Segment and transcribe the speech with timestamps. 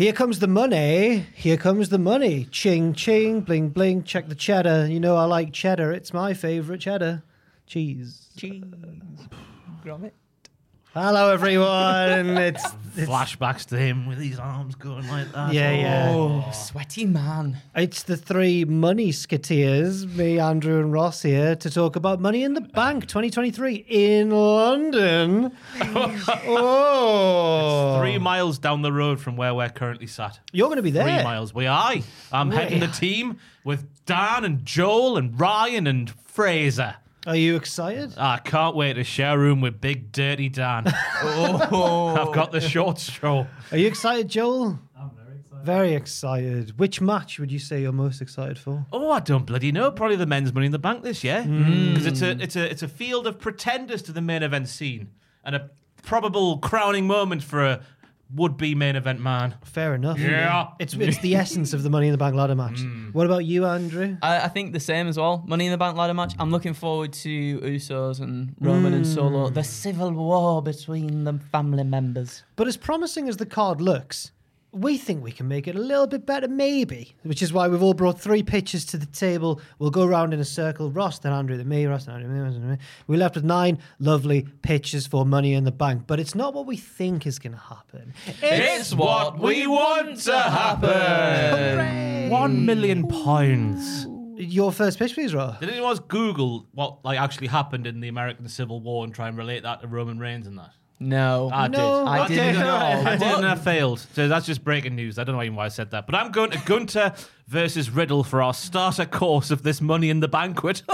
[0.00, 1.26] Here comes the money.
[1.34, 2.46] Here comes the money.
[2.50, 4.04] Ching, ching, bling, bling.
[4.04, 4.86] Check the cheddar.
[4.86, 5.92] You know I like cheddar.
[5.92, 7.22] It's my favourite cheddar.
[7.66, 8.30] Cheese.
[8.34, 8.64] Cheese.
[9.84, 10.12] Grommet.
[10.92, 12.28] Hello, everyone.
[12.38, 12.64] it's,
[12.96, 15.52] it's Flashbacks to him with his arms going like that.
[15.52, 16.10] Yeah, yeah.
[16.10, 17.58] Oh, oh sweaty man.
[17.76, 22.54] It's the three money skateers, me, Andrew, and Ross here to talk about Money in
[22.54, 25.52] the Bank 2023 in London.
[25.80, 30.38] oh, Three miles down the road from where we're currently sat.
[30.52, 31.02] You're going to be there.
[31.04, 31.52] Three miles.
[31.54, 31.94] We are.
[32.32, 36.96] I'm heading the team with Dan and Joel and Ryan and Fraser.
[37.26, 38.14] Are you excited?
[38.16, 40.84] I can't wait to share a room with Big Dirty Dan.
[41.22, 43.46] Oh, I've got the short straw.
[43.70, 44.78] Are you excited, Joel?
[44.98, 45.64] I'm very excited.
[45.66, 46.78] Very excited.
[46.78, 48.86] Which match would you say you're most excited for?
[48.90, 49.90] Oh, I don't bloody know.
[49.90, 51.90] Probably the men's Money in the Bank this year Mm.
[51.90, 55.10] because it's a it's a it's a field of pretenders to the main event scene
[55.44, 55.68] and a
[56.02, 57.80] probable crowning moment for a
[58.34, 59.56] would-be main event man.
[59.64, 60.18] Fair enough.
[60.18, 60.68] Yeah.
[60.78, 62.80] It's it's the essence of the Money in the Bank ladder match.
[62.80, 63.10] Hmm.
[63.10, 64.16] What about you, Andrew?
[64.22, 65.44] I, I think the same as well.
[65.46, 66.34] Money in the Bank ladder match.
[66.38, 69.48] I'm looking forward to Usos and Roman and Solo.
[69.48, 69.54] Hmm.
[69.54, 72.42] The civil war between the family members.
[72.56, 74.32] But as promising as the card looks,
[74.72, 77.14] we think we can make it a little bit better, maybe.
[77.22, 79.60] Which is why we've all brought three pitches to the table.
[79.78, 80.90] We'll go around in a circle.
[80.90, 81.86] Ross, then Andrew, then me.
[81.86, 82.78] Ross, then Andrew, then me, then me.
[83.06, 86.04] We're left with nine lovely pitches for Money in the Bank.
[86.06, 88.14] But it's not what we think is going to happen.
[88.42, 92.30] It's what we want to happen.
[92.30, 94.06] One million pounds.
[94.36, 95.58] Your first pitch, please, Ross.
[95.60, 99.28] Did anyone else Google what like actually happened in the American Civil War and try
[99.28, 100.70] and relate that to Roman Reigns and that?
[101.00, 101.50] No.
[101.52, 102.08] I No, did.
[102.08, 102.76] I didn't know.
[103.06, 104.06] I did and I failed.
[104.14, 105.18] So that's just breaking news.
[105.18, 106.06] I don't know even why I said that.
[106.06, 107.14] But I'm going to Gunther
[107.50, 110.82] versus Riddle for our starter course of this Money in the Banquet.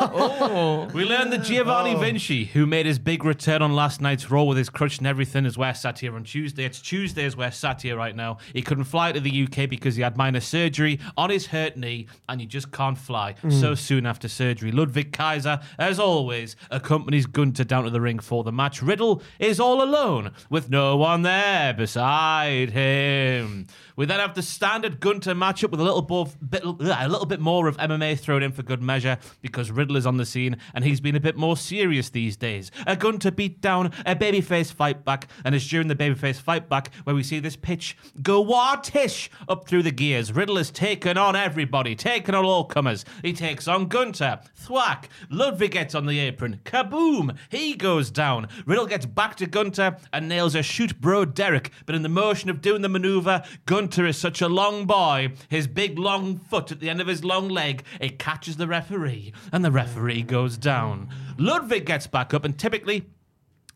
[0.00, 0.88] Oh.
[0.94, 1.98] We learned that Giovanni oh.
[1.98, 5.44] Vinci, who made his big return on last night's Raw with his crutch and everything,
[5.44, 6.64] is where sat here on Tuesday.
[6.64, 8.38] It's Tuesday is where sat here right now.
[8.52, 12.06] He couldn't fly to the UK because he had minor surgery on his hurt knee,
[12.28, 13.50] and you just can't fly hmm.
[13.50, 14.72] so soon after surgery.
[14.72, 18.82] Ludwig Kaiser, as always, accompanies Gunther down to the ring for the match.
[18.82, 23.66] Riddle is all alone with no one there beside him.
[23.96, 27.40] We then have the standard Gunther matchup with a little, bit, bit, a little bit
[27.40, 30.84] more of MMA thrown in for good measure because Riddle is on the scene and
[30.84, 32.70] he's been a bit more serious these days.
[32.86, 36.92] A Gunther beat down, a babyface fight back, and it's during the babyface fight back
[37.04, 40.32] where we see this pitch go war-tish up through the gears.
[40.32, 43.04] Riddle has taken on everybody, taken on all comers.
[43.22, 45.08] He takes on Gunther, thwack.
[45.30, 47.36] Ludwig gets on the apron, kaboom.
[47.48, 48.48] He goes down.
[48.66, 52.50] Riddle gets back to Gunther and nails a shoot bro Derek, but in the motion
[52.50, 55.32] of doing the maneuver, Gunther is such a long boy.
[55.48, 59.32] His big long foot at the end of his long leg, it catches the referee,
[59.52, 61.08] and the referee goes down.
[61.38, 63.06] Ludwig gets back up, and typically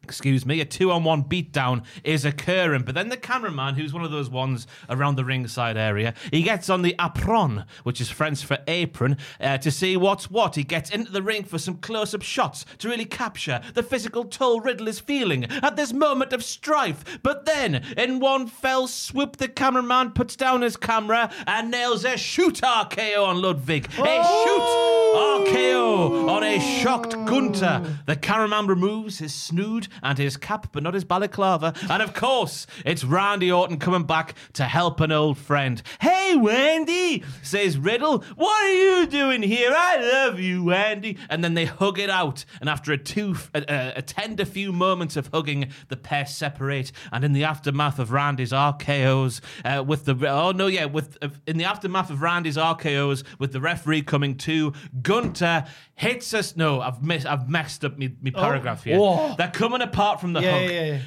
[0.03, 2.83] excuse me, a two on one beatdown is occurring.
[2.83, 6.69] But then the cameraman, who's one of those ones around the ringside area, he gets
[6.69, 10.55] on the apron, which is French for apron, uh, to see what's what.
[10.55, 14.25] He gets into the ring for some close up shots to really capture the physical
[14.25, 17.21] toll Riddle is feeling at this moment of strife.
[17.23, 22.17] But then, in one fell swoop, the cameraman puts down his camera and nails a
[22.17, 23.87] shoot RKO on Ludwig.
[23.99, 27.82] A shoot RKO on a shocked Gunter.
[28.06, 31.75] The cameraman removes his snood and his cap, but not his balaclava.
[31.91, 35.83] And of course, it's Randy Orton coming back to help an old friend.
[36.00, 38.20] Hey, Wendy, says Riddle.
[38.37, 39.73] What are you doing here?
[39.75, 41.19] I love you, Wendy.
[41.29, 42.44] And then they hug it out.
[42.61, 46.93] And after a two, a, a, a tender few moments of hugging, the pair separate.
[47.11, 51.29] And in the aftermath of Randy's RKO's, uh, with the oh no, yeah, with uh,
[51.46, 56.56] in the aftermath of Randy's RKO's, with the referee coming to, Gunther hits us.
[56.56, 58.99] No, I've missed, I've messed up my, my paragraph here.
[58.99, 59.35] Whoa.
[59.37, 60.70] They're coming apart from the Yeah, hug.
[60.70, 60.99] yeah, yeah.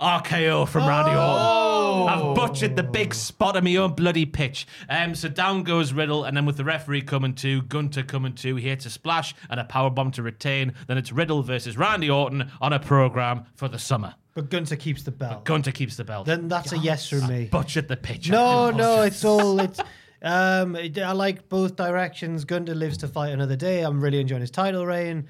[0.00, 2.08] RKO from Randy Orton.
[2.08, 4.66] I've butchered the big spot of my own bloody pitch.
[4.88, 8.56] Um, so down goes Riddle, and then with the referee coming to, Gunther coming to,
[8.56, 10.72] he hits a splash and a power bomb to retain.
[10.86, 14.14] Then it's Riddle versus Randy Orton on a program for the summer.
[14.34, 15.44] But Gunther keeps the belt.
[15.44, 16.26] Gunther keeps the belt.
[16.26, 17.48] then that's a yes from me.
[17.50, 18.30] butchered the pitch.
[18.30, 19.78] No, no, it's all it's.
[20.22, 22.44] Um, I like both directions.
[22.44, 23.82] Gunther lives to fight another day.
[23.82, 25.26] I'm really enjoying his title reign.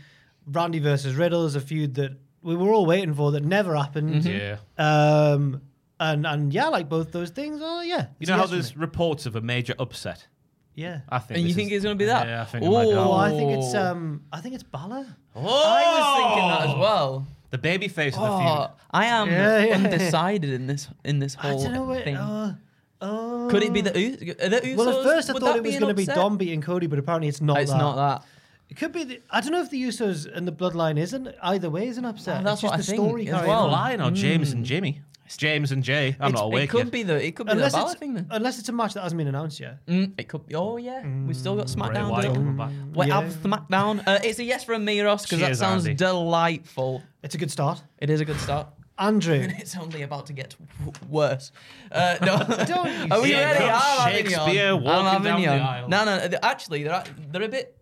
[0.47, 4.25] Randy versus Riddle is a feud that we were all waiting for that never happened.
[4.25, 4.57] Yeah.
[4.79, 5.63] Um,
[6.01, 7.61] and and yeah, like both those things.
[7.63, 10.27] Oh yeah, You know how there's reports of a major upset?
[10.75, 11.01] yeah.
[11.09, 11.39] I think.
[11.39, 12.27] And you this think is- it's going to be that?
[12.27, 12.93] Yeah, I think it might be.
[12.93, 15.07] Oh, Oh, I think it's um, I think it's Balor.
[15.37, 17.27] I was thinking that as well.
[17.51, 18.71] The baby face of the Oh, feud.
[18.91, 19.75] I am Yeah, yeah.
[19.77, 21.85] undecided in this in this I whole don't know.
[21.85, 22.17] What, thing.
[22.17, 22.55] uh,
[23.03, 23.49] oh.
[23.51, 24.77] Could it be the, Us- are the Usos?
[24.77, 26.17] Well, at first I Would thought that it was an going to be upset?
[26.17, 27.61] Dom beating Cody, but apparently it's not.
[27.61, 27.79] It's that.
[27.79, 28.27] not that.
[28.73, 29.05] It could be.
[29.05, 32.07] The, I don't know if the Usos and the Bloodline isn't either way is an
[32.07, 32.41] upset.
[32.41, 33.65] Oh, that's it's just what I the think story as carrying well.
[33.67, 33.71] on.
[33.73, 35.03] Lion or James and Jimmy?
[35.27, 36.17] It's James and Jey.
[36.19, 36.91] I'm It's- not awake It could yet.
[36.91, 38.27] be the it could be Unless the Balor it's, thing then.
[38.31, 39.85] unless it's a match that hasn't been announced yet.
[39.87, 40.55] Mm, it could be.
[40.55, 42.09] Oh yeah, we've still got Bray SmackDown.
[42.09, 42.39] Wyatt don't we?
[42.39, 42.71] coming back.
[42.95, 43.21] We Yeah.
[43.21, 44.09] have SmackDown.
[44.09, 45.97] Uh, it's a yes from me, Ross, because that Cheers, sounds Andy.
[45.97, 47.03] delightful.
[47.23, 47.83] It's a good start.
[47.99, 48.69] It is a good start.
[48.99, 50.55] Andrew, And It's only about to get
[50.85, 51.51] w- worse.
[51.91, 52.37] Uh, no,
[52.67, 53.59] Don't you Are we say ready?
[53.59, 53.83] that.
[53.83, 54.83] I'm having Shakespeare you on.
[54.83, 55.61] walking I'm having down you the on.
[55.61, 55.89] aisle.
[55.89, 56.19] No, no.
[56.29, 57.77] th- Actually, they're act- they're a bit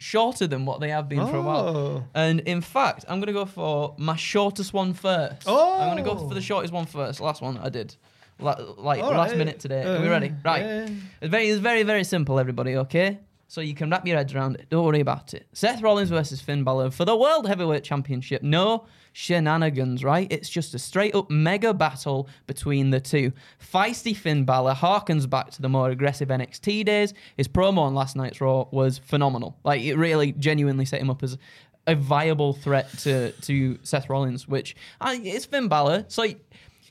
[0.00, 1.68] shorter than what they have been for a while.
[1.76, 2.04] Oh.
[2.14, 5.42] And in fact, I'm gonna go for my shortest one first.
[5.46, 5.78] Oh.
[5.80, 6.28] I'm gonna go Oh.
[6.28, 7.20] for the shortest one first.
[7.20, 7.94] Last one I did.
[8.40, 9.38] La- like All last right.
[9.38, 9.82] minute today.
[9.84, 10.32] Are we Uh, ready?
[10.42, 10.62] Right.
[10.64, 10.88] yeah.
[11.20, 12.76] It's very, it's very, very simple, everybody.
[12.76, 13.18] Okay.
[13.48, 14.70] So you can wrap your heads around it.
[14.70, 15.46] Don't worry about it.
[15.52, 18.42] Seth Rollins versus Finn Balor for the World Heavyweight Championship.
[18.42, 20.26] No shenanigans, right?
[20.30, 23.32] It's just a straight up mega battle between the two.
[23.60, 27.14] Feisty Finn Balor harkens back to the more aggressive NXT days.
[27.36, 29.56] His promo on last night's Raw was phenomenal.
[29.64, 31.38] Like it really genuinely set him up as
[31.86, 36.36] a viable threat to to Seth Rollins, which uh, it's Finn Balor, so he,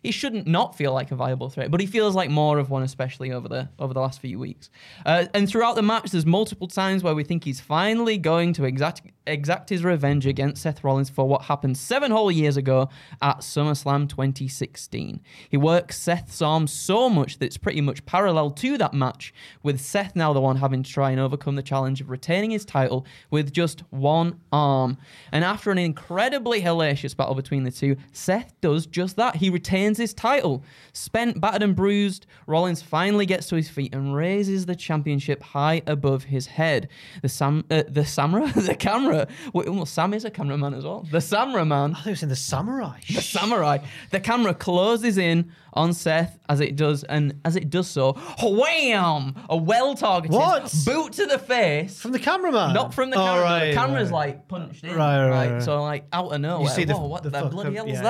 [0.02, 2.84] he shouldn't not feel like a viable threat, but he feels like more of one,
[2.84, 4.70] especially over the over the last few weeks.
[5.06, 8.66] Uh, and throughout the match, there's multiple times where we think he's finally going to
[8.66, 12.90] exact exact his revenge against Seth Rollins for what happened seven whole years ago
[13.22, 15.22] at SummerSlam 2016.
[15.50, 19.80] He works Seth's arm so much that it's pretty much parallel to that match, with
[19.80, 23.06] Seth now the one having to try and overcome the challenge of retaining his title
[23.30, 24.98] with just one arm.
[25.32, 29.36] And after an incredibly hellacious battle between the two, Seth does just that.
[29.36, 30.64] He retains his title.
[30.94, 35.82] Spent, battered, and bruised, Rollins finally gets to his feet and raises the championship high
[35.88, 36.90] above his head.
[37.22, 39.28] The Sam, uh, the Samra, the camera.
[39.54, 41.08] Wait, well, Sam is a cameraman as well.
[41.12, 43.00] The Samra man I thought it was in the samurai.
[43.08, 43.80] the samurai.
[44.12, 49.36] The camera closes in on Seth as it does, and as it does so, wham!
[49.50, 50.74] A well targeted What?
[50.86, 52.00] boot to the face.
[52.02, 52.74] From the cameraman?
[52.74, 53.44] not from the Oh, camera.
[53.44, 54.28] right, the camera's right.
[54.30, 54.96] like punched in.
[54.96, 55.64] Right, right, right.
[55.64, 56.70] So like out of nowhere.
[56.70, 58.02] see the- Whoa, what the the, bloody hell is yeah,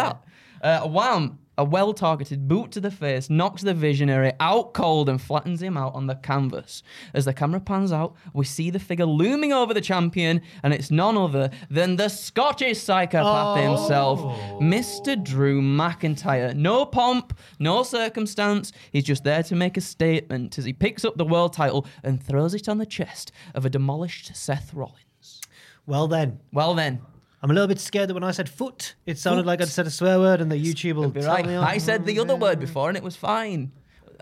[0.61, 0.83] that?
[0.83, 1.39] Uh, wham!
[1.59, 5.75] A well targeted boot to the face knocks the visionary out cold and flattens him
[5.75, 6.83] out on the canvas.
[7.13, 10.89] As the camera pans out, we see the figure looming over the champion, and it's
[10.89, 13.61] none other than the Scottish psychopath Oh.
[13.77, 14.19] himself,
[14.61, 15.21] Mr.
[15.21, 16.55] Drew McIntyre.
[16.55, 18.71] No pomp, no circumstance.
[18.93, 22.23] He's just there to make a statement as he picks up the world title and
[22.23, 25.41] throws it on the chest of a demolished Seth Rollins.
[25.85, 27.01] Well then, Well then,
[27.41, 29.87] I'm a little bit scared that when I said foot, it sounded like I'd said
[29.87, 31.45] a swear word, and that YouTube will be right.
[31.47, 33.71] I said the other word before and it was fine.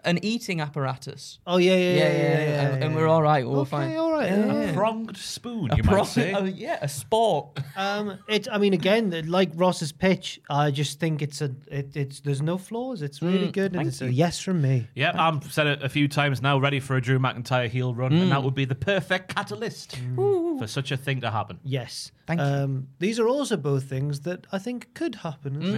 [0.07, 1.39] An eating apparatus.
[1.45, 2.97] Oh yeah, yeah, yeah, Yeah, yeah, yeah, yeah, and, and yeah.
[2.97, 3.45] we're all right.
[3.47, 3.95] We're Okay, fine.
[3.97, 4.29] all right.
[4.31, 4.61] Yeah, yeah.
[4.67, 4.73] yeah.
[4.73, 6.33] Pronged spoon, A you pro- might say.
[6.33, 7.63] oh, yeah, a spork.
[7.77, 8.47] Um, it.
[8.51, 11.51] I mean, again, like Ross's pitch, I just think it's a.
[11.69, 13.01] It, it's there's no flaws.
[13.03, 14.11] It's really good, and thank it's a you.
[14.11, 14.87] yes from me.
[14.95, 18.13] Yep, I've said it a few times now, ready for a Drew McIntyre heel run,
[18.13, 21.59] and that would be the perfect catalyst for such a thing to happen.
[21.63, 22.11] Yes.
[22.25, 22.45] Thank you.
[22.47, 25.61] um, These are also both things that I think could happen.
[25.61, 25.69] as.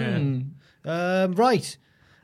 [0.86, 1.24] Yeah.
[1.26, 1.78] Um, right.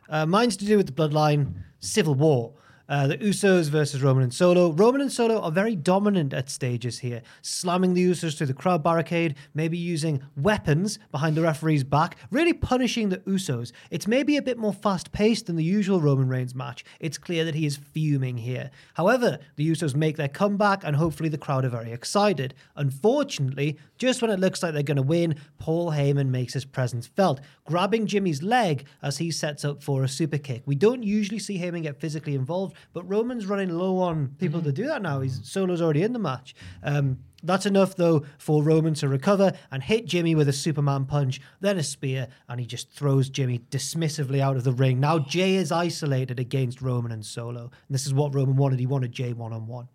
[0.09, 2.53] Uh, mine's to do with the bloodline civil war.
[2.87, 4.71] Uh, the Usos versus Roman and Solo.
[4.71, 8.83] Roman and Solo are very dominant at stages here, slamming the Usos through the crowd
[8.83, 13.71] barricade, maybe using weapons behind the referee's back, really punishing the Usos.
[13.89, 16.85] It's maybe a bit more fast paced than the usual Roman Reigns match.
[16.99, 18.69] It's clear that he is fuming here.
[18.93, 22.53] However, the Usos make their comeback, and hopefully the crowd are very excited.
[22.75, 27.07] Unfortunately, just when it looks like they're going to win, Paul Heyman makes his presence
[27.07, 30.61] felt, grabbing Jimmy's leg as he sets up for a super kick.
[30.67, 34.71] We don't usually see Heyman get physically involved, but Roman's running low on people to
[34.71, 35.21] do that now.
[35.21, 36.55] He's Solo's already in the match.
[36.83, 41.39] Um, that's enough though for Roman to recover and hit Jimmy with a Superman punch,
[41.61, 44.99] then a spear, and he just throws Jimmy dismissively out of the ring.
[44.99, 47.61] Now Jey is isolated against Roman and Solo.
[47.61, 48.79] And this is what Roman wanted.
[48.79, 49.87] He wanted Jey one on one,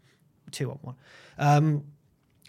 [0.52, 0.96] two on one.
[1.38, 1.84] Um,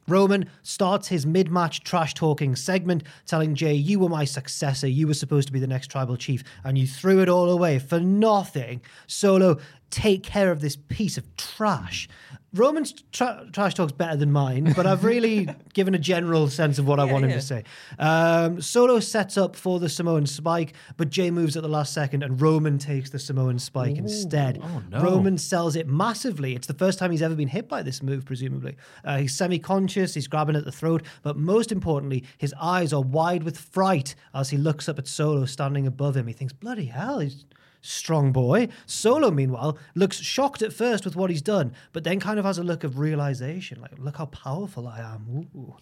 [0.08, 4.88] Roman starts his mid match trash talking segment, telling Jey, You were my successor.
[4.88, 7.80] You were supposed to be the next tribal chief, and you threw it all away
[7.80, 8.82] for nothing.
[9.08, 9.58] Solo,
[9.92, 12.08] take care of this piece of trash.
[12.54, 16.86] Roman's tra- trash talk's better than mine, but I've really given a general sense of
[16.86, 17.64] what I want him to say.
[17.98, 22.24] Um, Solo sets up for the Samoan spike, but Jey moves at the last second,
[22.24, 24.60] and Roman takes the Samoan spike instead.
[24.62, 25.02] Oh, no.
[25.02, 26.54] Roman sells it massively.
[26.54, 28.76] It's the first time he's ever been hit by this move, presumably.
[29.06, 33.02] Uh, he's semi conscious, he's grabbing at the throat, but most importantly, his eyes are
[33.02, 36.28] wide with fright as he looks up at Solo standing above him.
[36.28, 37.46] He thinks, bloody hell, he's
[37.82, 38.68] strong boy.
[38.86, 42.58] Solo, meanwhile, looks shocked at first with what he's done, but then kind of has
[42.58, 45.48] a look of realization like, look how powerful I am.
[45.56, 45.76] Ooh.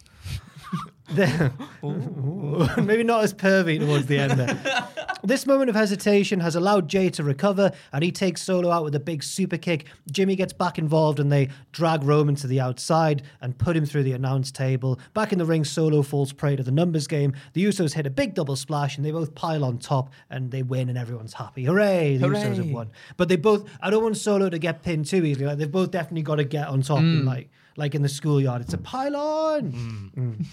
[1.84, 2.68] Ooh.
[2.82, 4.88] Maybe not as pervy towards the end there.
[5.22, 8.94] This moment of hesitation has allowed Jey to recover, and he takes Solo out with
[8.94, 9.86] a big super kick.
[10.10, 14.04] Jimmy gets back involved, and they drag Roman to the outside and put him through
[14.04, 14.98] the announce table.
[15.12, 17.34] Back in the ring, Solo falls prey to the numbers game.
[17.52, 20.62] The Usos hit a big double splash, and they both pile on top, and they
[20.62, 21.64] win, and everyone's happy.
[21.64, 21.89] Hooray!
[22.18, 22.72] The Usos have Hooray.
[22.72, 22.90] won.
[23.16, 25.46] But they both, I don't want Solo to get pinned too easily.
[25.46, 27.26] Like they've both definitely got to get on top, and mm.
[27.26, 29.72] like like in the schoolyard, it's a pylon.
[29.72, 30.14] Mm.
[30.14, 30.46] mm.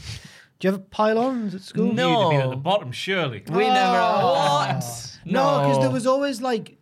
[0.59, 1.93] Do you have pylons at school?
[1.93, 2.09] No.
[2.09, 3.43] You'd have been at the bottom, surely.
[3.47, 3.77] We never.
[3.77, 4.73] Ah.
[4.73, 5.19] What?
[5.25, 6.76] No, because there was always like,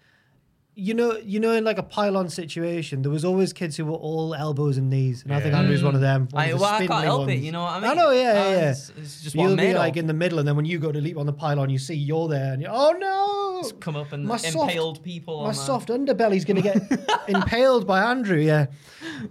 [0.78, 3.94] you know, you know, in like a pylon situation, there was always kids who were
[3.94, 6.28] all elbows and knees, and I think Andrew's one of them.
[6.32, 7.40] one I, of the well, I can't help it.
[7.40, 7.90] You know what I mean?
[7.92, 8.70] I know, yeah, Uh, yeah, yeah.
[8.72, 9.98] It's, it's just what You'll I'm be made like of.
[10.00, 11.96] in the middle, and then when you go to leap on the pylon, you see
[11.96, 15.44] you're there, and you're, oh no, come up and my soft- impaled people.
[15.44, 15.60] my on that.
[15.62, 16.78] soft underbelly's gonna get
[17.30, 18.40] impaled by Andrew.
[18.40, 18.66] Yeah.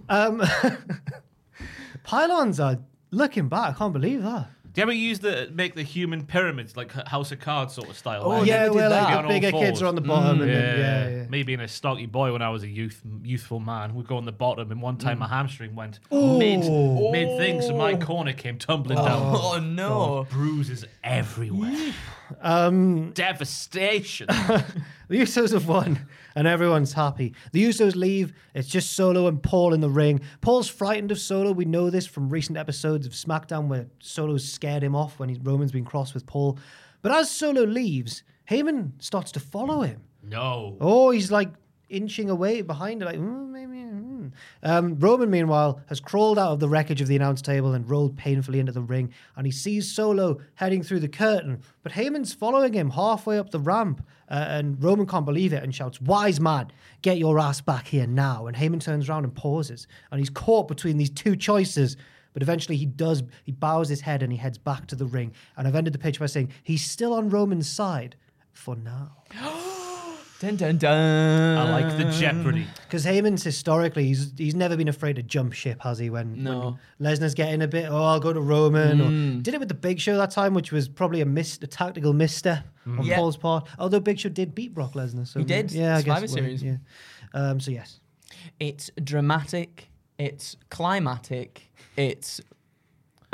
[0.09, 0.41] Um,
[2.03, 2.79] pylons are
[3.11, 3.75] looking back.
[3.75, 4.47] I can't believe that.
[4.75, 7.97] Do you ever use the make the human pyramids like House of Cards sort of
[7.97, 8.23] style?
[8.25, 10.01] Oh, where yeah, you- where Maybe like on the all bigger kids are on the
[10.01, 11.27] bottom, and Yeah, then, yeah, yeah.
[11.29, 14.25] me being a stocky boy when I was a youth youthful man, would go on
[14.25, 14.99] the bottom, and one Mm.
[14.99, 16.37] time my hamstring went Oh.
[16.37, 16.59] mid
[17.13, 19.21] mid thing, so my corner came tumbling down.
[19.33, 20.27] Oh no!
[20.29, 21.93] Bruises everywhere.
[22.41, 24.27] Um, Devastation.
[25.07, 27.35] The Usos have won, and everyone's happy.
[27.51, 28.33] The Usos leave.
[28.55, 30.21] It's just Solo and Paul in the ring.
[30.41, 31.51] Paul's frightened of Solo.
[31.51, 35.39] We know this from recent episodes of SmackDown where Solo's scared him off when he,
[35.43, 36.57] Roman's been cross with Paul.
[37.03, 40.01] But as Solo leaves, Heyman starts to follow him.
[40.23, 40.75] no.
[40.81, 41.49] Oh, he's like
[41.89, 43.73] inching away behind like "Mm, maybe.
[43.77, 44.14] mm."
[44.63, 48.17] Um, Roman, meanwhile, has crawled out of the wreckage of the announce table and rolled
[48.17, 51.61] painfully into the ring, and he sees Solo heading through the curtain.
[51.83, 55.73] But Heyman's following him halfway up the ramp, uh, and Roman can't believe it and
[55.73, 59.87] shouts, "Wise man, get your ass back here now!" And Heyman turns around and pauses,
[60.11, 61.97] and he's caught between these two choices.
[62.33, 65.31] But eventually he does, he bows his head and he heads back to the ring.
[65.55, 68.17] And I've ended the pitch by saying he's still on Roman's side
[68.51, 69.23] for now.
[70.39, 71.57] Dun, dun, dun.
[71.57, 72.67] I like the jeopardy.
[72.83, 76.09] Because Heyman's historically, he's he's never been afraid to jump ship, has he?
[76.09, 76.77] When, No.
[76.97, 78.99] when Lesnar's getting a bit, oh, I'll go to Roman.
[79.01, 81.67] Or did it with the Big Show that time, which was probably a miss, a
[81.67, 83.15] tactical misstep on Yeah.
[83.15, 83.67] Paul's part.
[83.79, 85.71] Although Big Show did beat Brock Lesnar, so He did.
[85.71, 86.03] Yeah, I guess.
[86.03, 86.63] Survivor it Series.
[86.63, 86.77] Yeah.
[87.33, 88.01] Um, so yes,
[88.59, 89.87] It's dramatic.
[90.17, 91.71] It's climatic.
[91.97, 92.41] It's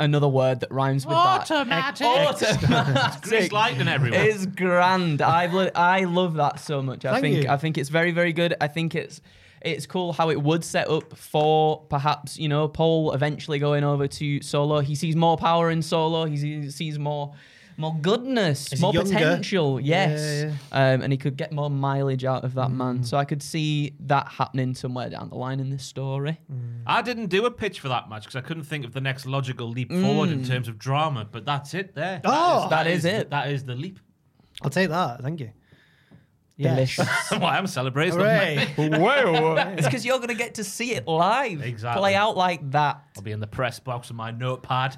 [0.02, 1.50] another word that rhymes with that.
[1.50, 2.06] Automatic.
[2.06, 3.22] Automatic.
[3.22, 4.24] Grease lightning everywhere.
[4.24, 5.22] It's grand.
[5.22, 7.04] I lo- I love that so much.
[7.04, 7.50] I Thank think you.
[7.50, 8.54] I think it's very very good.
[8.60, 9.20] I think it's
[9.62, 14.06] it's cool how it would set up for perhaps you know Paul eventually going over
[14.08, 14.80] to Solo.
[14.80, 16.24] He sees more power in Solo.
[16.26, 17.32] He sees, sees more
[17.76, 19.10] more goodness, Is more younger?
[19.12, 19.80] potential.
[19.80, 20.94] Yes, Yeah, Mm.
[20.96, 23.02] Um, and he could get more mileage out of that man.
[23.04, 26.40] So I could see that happening somewhere down the line in this story.
[26.86, 29.26] I didn't do a pitch for that match because I couldn't think of the next
[29.26, 32.20] logical leap forward in terms of drama, but that's it there.
[32.24, 32.68] Oh!
[32.70, 33.30] That is it.
[33.30, 33.98] That is the leap.
[34.62, 35.22] I'll take that.
[35.22, 35.50] Thank you.
[36.58, 37.08] Delicious.
[37.32, 38.14] well, I'm celebrating.
[38.18, 38.68] Hooray!
[38.76, 42.00] it's because you're gonna get to see it live, Exactly.
[42.00, 43.02] play out like that.
[43.16, 44.96] I'll be in the press box with my notepad.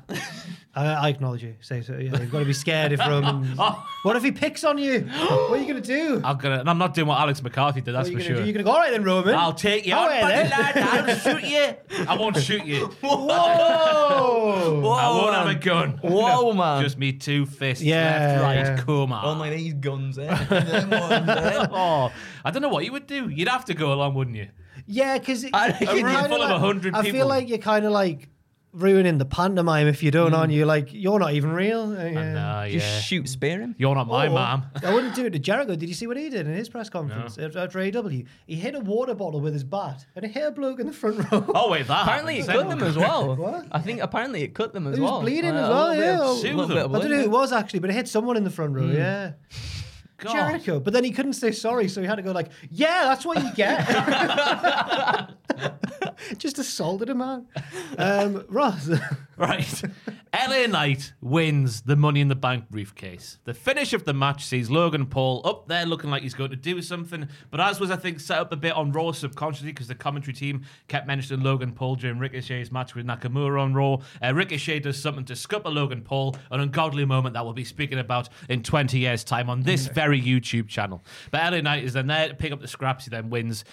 [0.76, 1.54] I, I acknowledge you.
[1.60, 1.92] Say so.
[1.92, 3.54] Yeah, you've got to be scared if Roman.
[3.58, 3.86] Oh.
[4.02, 5.00] What if he picks on you?
[5.02, 6.20] what are you gonna do?
[6.24, 7.94] I'm gonna, and I'm not doing what Alex McCarthy did.
[7.94, 8.36] That's what are for gonna sure.
[8.36, 8.44] do?
[8.44, 9.34] You're gonna go all right then, Roman.
[9.34, 10.50] I'll take you All on, right buddy then.
[10.50, 10.76] lad.
[11.08, 12.04] I'll shoot you.
[12.08, 12.86] I won't shoot you.
[13.00, 14.80] Whoa!
[14.82, 15.90] Whoa, I won't have a gun.
[16.02, 16.82] Whoa, man.
[16.82, 18.76] Just me two fists, Yeah, left, right, yeah.
[18.82, 19.24] come on.
[19.24, 20.44] Only these guns, eh?
[20.44, 21.66] Them ones, eh?
[21.70, 22.12] Oh,
[22.44, 23.28] I don't know what you would do.
[23.28, 24.48] You'd have to go along, wouldn't you?
[24.86, 27.28] Yeah, because I- a A room full of 100 I feel people.
[27.28, 28.28] like you're kind of like
[28.74, 30.64] ruining the pantomime if you don't, aren't you?
[30.66, 31.82] Like you're not even real.
[31.96, 32.62] Uh, yeah.
[32.64, 33.00] And, Just yeah.
[33.00, 33.74] shoot, spear him.
[33.78, 34.64] You're not my Or- mom.
[34.82, 35.76] I wouldn't do it to Jericho.
[35.76, 38.08] Did you see what he did in his press conference at after AW?
[38.46, 40.92] He hit a water bottle with his bat and it hit a bloke in the
[40.92, 41.44] front row.
[41.54, 43.36] Oh wait, that Apparently, it cut them as well.
[43.36, 43.66] What?
[43.72, 45.20] I think apparently it cut them as He was well.
[45.22, 46.20] bleeding Uh, as a well, bit yeah.
[46.30, 48.36] of- Sue bit of I don't know who it was actually, but it hit someone
[48.36, 48.86] in the front row.
[48.86, 49.32] Yeah,
[50.18, 50.32] God.
[50.32, 50.80] Jericho.
[50.80, 53.42] But then he couldn't say sorry, so he had to go like, "Yeah, that's what
[53.42, 53.84] you get."
[56.38, 57.46] Just assaulted a man.
[57.98, 58.90] Um, Ross.
[59.36, 59.82] Right.
[60.34, 63.38] LA Knight wins the Money in the Bank briefcase.
[63.44, 66.56] The finish of the match sees Logan Paul up there looking like he's going to
[66.56, 69.88] do something, but as was, I think, set up a bit on Raw subconsciously because
[69.88, 73.98] the commentary team kept mentioning Logan Paul during Ricochet's match with Nakamura on Raw.
[74.22, 77.98] Uh, Ricochet does something to scupper Logan Paul, an ungodly moment that we'll be speaking
[77.98, 81.02] about in 20 years' time on this very YouTube channel.
[81.30, 83.04] But LA Knight is then there to pick up the scraps.
[83.04, 83.64] He then wins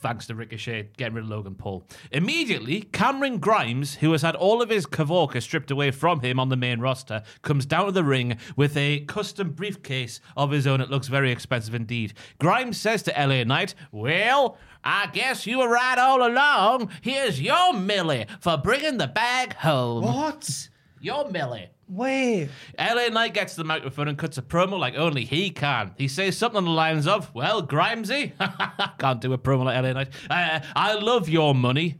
[0.00, 1.84] thanks to Ricochet getting rid of Logan Paul.
[2.10, 6.48] Immediately, Cameron Grimes, who has had all of his Kavorka stripped away from him on
[6.48, 10.80] the main roster, comes down to the ring with a custom briefcase of his own.
[10.80, 12.14] It looks very expensive indeed.
[12.38, 16.90] Grimes says to LA Knight, Well, I guess you were right all along.
[17.02, 20.04] Here's your Millie for bringing the bag home.
[20.04, 20.69] what?
[21.00, 21.70] Your Millie.
[21.88, 22.50] Wait.
[22.78, 25.92] LA Knight gets the microphone and cuts a promo like only he can.
[25.96, 28.32] He says something on the lines of, Well, Grimesy,
[28.98, 30.08] can't do a promo like LA Knight.
[30.28, 31.98] Uh, I love your money.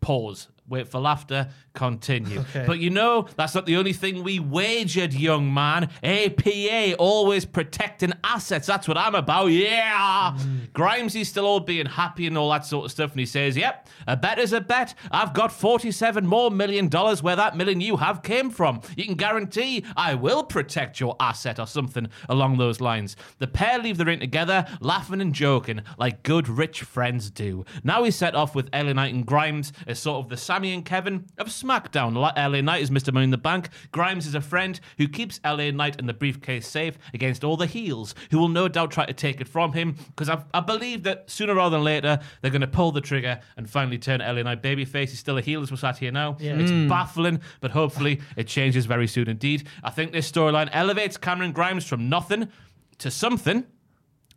[0.00, 0.48] Pause.
[0.72, 1.48] Wait for laughter.
[1.74, 2.40] Continue.
[2.40, 2.64] Okay.
[2.66, 5.90] But you know, that's not the only thing we wagered, young man.
[6.02, 8.66] APA, always protecting assets.
[8.66, 9.46] That's what I'm about.
[9.48, 10.34] Yeah.
[10.38, 10.72] Mm.
[10.72, 13.10] grimes Grimesy's still all being happy and all that sort of stuff.
[13.10, 14.94] And he says, Yep, a bet is a bet.
[15.10, 18.80] I've got 47 more million dollars where that million you have came from.
[18.96, 23.14] You can guarantee I will protect your asset or something along those lines.
[23.38, 27.66] The pair leave the ring together, laughing and joking like good rich friends do.
[27.84, 31.26] Now he's set off with Knight and Grimes as sort of the Sami and Kevin
[31.38, 32.14] of SmackDown.
[32.14, 33.12] Like LA Knight is Mr.
[33.12, 33.68] Money in the Bank.
[33.90, 37.66] Grimes is a friend who keeps LA Knight and the briefcase safe against all the
[37.66, 41.02] heels who will no doubt try to take it from him because I, I believe
[41.02, 44.42] that sooner rather than later they're going to pull the trigger and finally turn LA
[44.42, 45.08] Knight babyface.
[45.08, 46.36] He's still a heel as we're sat here now.
[46.38, 46.54] Yeah.
[46.54, 46.86] It's hmm.
[46.86, 49.66] baffling, but hopefully it changes very soon indeed.
[49.82, 52.52] I think this storyline elevates Cameron Grimes from nothing
[52.98, 53.66] to something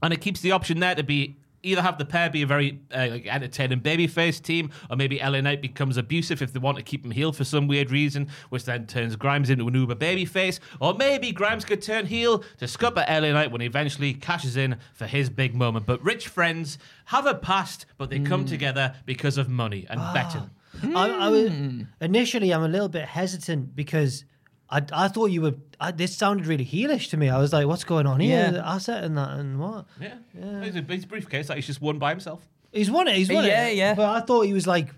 [0.02, 2.80] and it keeps the option there to be either have the pair be a very
[2.94, 6.84] uh, like entertaining babyface team, or maybe LA Knight becomes abusive if they want to
[6.84, 10.60] keep him heel for some weird reason, which then turns Grimes into an uber babyface,
[10.80, 14.78] or maybe Grimes could turn heel to scupper LA Knight when he eventually cashes in
[14.94, 15.86] for his big moment.
[15.86, 20.50] But rich friends have a past, but they come together because of money and betting.
[20.96, 21.82] I, I was, Hmm.
[22.02, 24.26] initially, I'm a little bit hesitant because
[24.70, 25.54] I, I thought you were.
[25.80, 27.30] I, this sounded really heelish to me.
[27.30, 28.38] I was like, "What's going on here?
[28.46, 28.52] Yeah.
[28.52, 32.00] The asset and that and what?" Yeah, It's a big briefcase that he's just won
[32.00, 32.42] by himself.
[32.72, 33.16] He's won it.
[33.16, 33.76] He's won Yeah, it.
[33.78, 33.90] yeah.
[33.90, 33.94] Yeah.
[33.96, 34.90] But I thought he was like.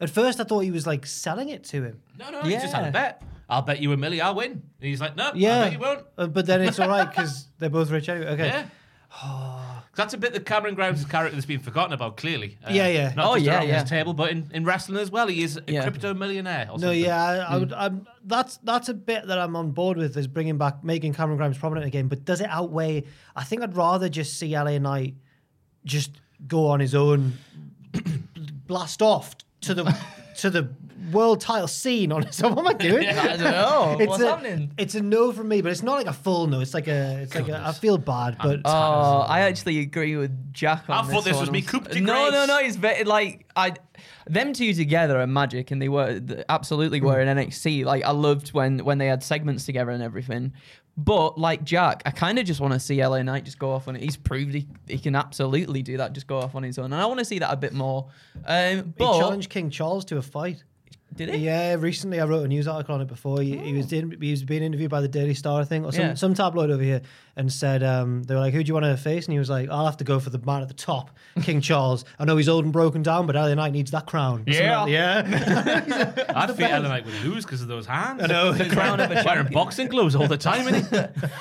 [0.00, 2.00] At first, I thought he was like selling it to him.
[2.18, 3.22] No, no, he just had a bet.
[3.48, 4.50] I'll bet you a milli, I'll win.
[4.50, 6.04] And he's like, no, I Yeah, bet you won't.
[6.18, 8.26] Uh, but then it's all right because they're both rich anyway.
[8.32, 8.46] Okay.
[8.48, 8.66] Yeah.
[9.94, 12.58] 'Cause That's a bit that Cameron Grimes' character has been forgotten about, clearly.
[12.66, 13.12] Uh, Yeah, yeah.
[13.14, 13.80] Not Oh, just yeah, around yeah.
[13.82, 15.28] this table, but in, in wrestling as well.
[15.28, 15.82] He is a Yeah.
[15.82, 16.66] crypto millionaire.
[16.68, 17.00] Or No, something.
[17.00, 17.52] yeah, I, Hmm.
[17.52, 17.72] I would.
[17.72, 21.36] I'm, that's that's a bit that I'm on board with is bringing back making Cameron
[21.38, 22.08] Grimes prominent again.
[22.08, 23.04] But does it outweigh?
[23.36, 25.14] I think I'd rather just see LA Knight
[25.84, 26.10] just
[26.48, 27.34] go on his own,
[28.66, 29.96] blast off to the
[30.38, 30.68] to the
[31.12, 32.54] world title scene on his own.
[32.54, 33.08] What am I doing?
[33.18, 33.96] I don't know.
[34.00, 34.72] It's What's a, happening?
[34.78, 36.60] It's a no from me, but it's not like a full no.
[36.60, 37.20] It's like a.
[37.22, 37.62] It's like a.
[37.66, 41.42] I feel bad, but Oh, I actually agree with Jack on I thought this one.
[41.42, 42.48] was me coup de No, no, grace.
[42.48, 42.58] no.
[42.58, 43.74] It's very, like I,
[44.26, 47.84] them two together are magic, and they were th- absolutely were in NXT.
[47.84, 50.52] Like I loved when when they had segments together and everything.
[50.96, 53.88] But like Jack, I kind of just want to see LA Knight just go off
[53.88, 54.02] on it.
[54.02, 56.94] He's proved he, he can absolutely do that, just go off on his own, and
[56.94, 58.10] I want to see that a bit more.
[58.46, 60.62] Um, he but challenged King Charles to a fight.
[61.14, 61.38] Did he?
[61.44, 63.40] Yeah, recently I wrote a news article on it before.
[63.40, 65.92] He, he was in, he was being interviewed by the Daily Star, I think, or
[65.92, 66.14] some, Yeah.
[66.14, 67.02] some tabloid over here,
[67.36, 69.50] and said um, they were like, "Who do you want to face?" And he was
[69.50, 71.10] like, "I'll have to go for the man at the top,
[71.42, 72.04] King Charles.
[72.18, 74.82] I know he's old and broken down, but LA Knight needs that crown." Yeah.
[74.82, 76.24] like- yeah.
[76.34, 78.22] I'd feel LA Knight would lose because of those hands.
[78.22, 78.52] I know.
[78.52, 81.30] The crown of a Wearing boxing gloves all the time, innit?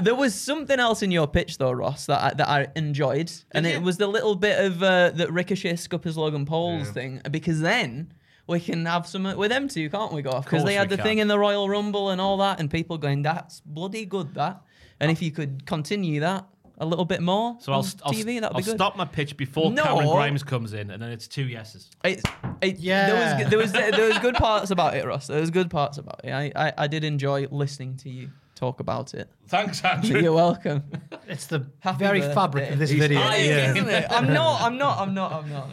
[0.00, 3.66] There was something else in your pitch though, Ross, that I, that I enjoyed, and
[3.66, 3.72] you?
[3.72, 8.10] it was the little bit of uh, that Ricochet scuppers Logan Paul's thing, because then
[8.50, 10.44] we can have some with them too, can't we, Goff?
[10.44, 11.04] Because they had the can.
[11.04, 14.60] thing in the Royal Rumble and all that, and people going, "That's bloody good, that."
[15.00, 16.46] And if you could continue that
[16.78, 18.74] a little bit more So I'll, on st- I'll, st- that'd I'll good.
[18.76, 19.82] stop my pitch before No.
[19.84, 21.90] Cameron Grimes comes in, and then it's two yeses.
[22.04, 22.22] It's,
[22.62, 23.06] it, Yeah.
[23.44, 25.26] There was there was there was good parts about it, Ross.
[25.26, 26.32] There was good parts about it.
[26.32, 29.28] I, I, I did enjoy listening to you talk about it.
[29.48, 30.20] Thanks, Andrew.
[30.20, 30.84] You're welcome.
[31.26, 32.34] It's the Happy very birthday.
[32.34, 33.20] fabric of this He's video.
[33.20, 33.74] lying, Yeah.
[33.74, 34.06] Isn't it?
[34.10, 34.60] I'm not.
[34.60, 34.98] I'm not.
[35.00, 35.32] I'm not.
[35.32, 35.68] I'm not.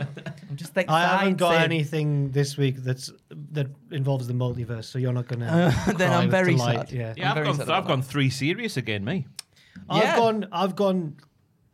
[0.49, 0.89] I'm just excited.
[0.89, 3.11] I haven't got anything this week that's
[3.51, 5.45] that involves the multiverse, so you're not gonna.
[5.47, 6.91] Uh, then cry I'm with very delight, sad.
[6.91, 7.13] Yeah.
[7.17, 9.27] Yeah, I've very gone, sad I've gone three serious again, me.
[9.89, 10.15] I've Yeah.
[10.17, 10.47] gone.
[10.53, 11.17] I've gone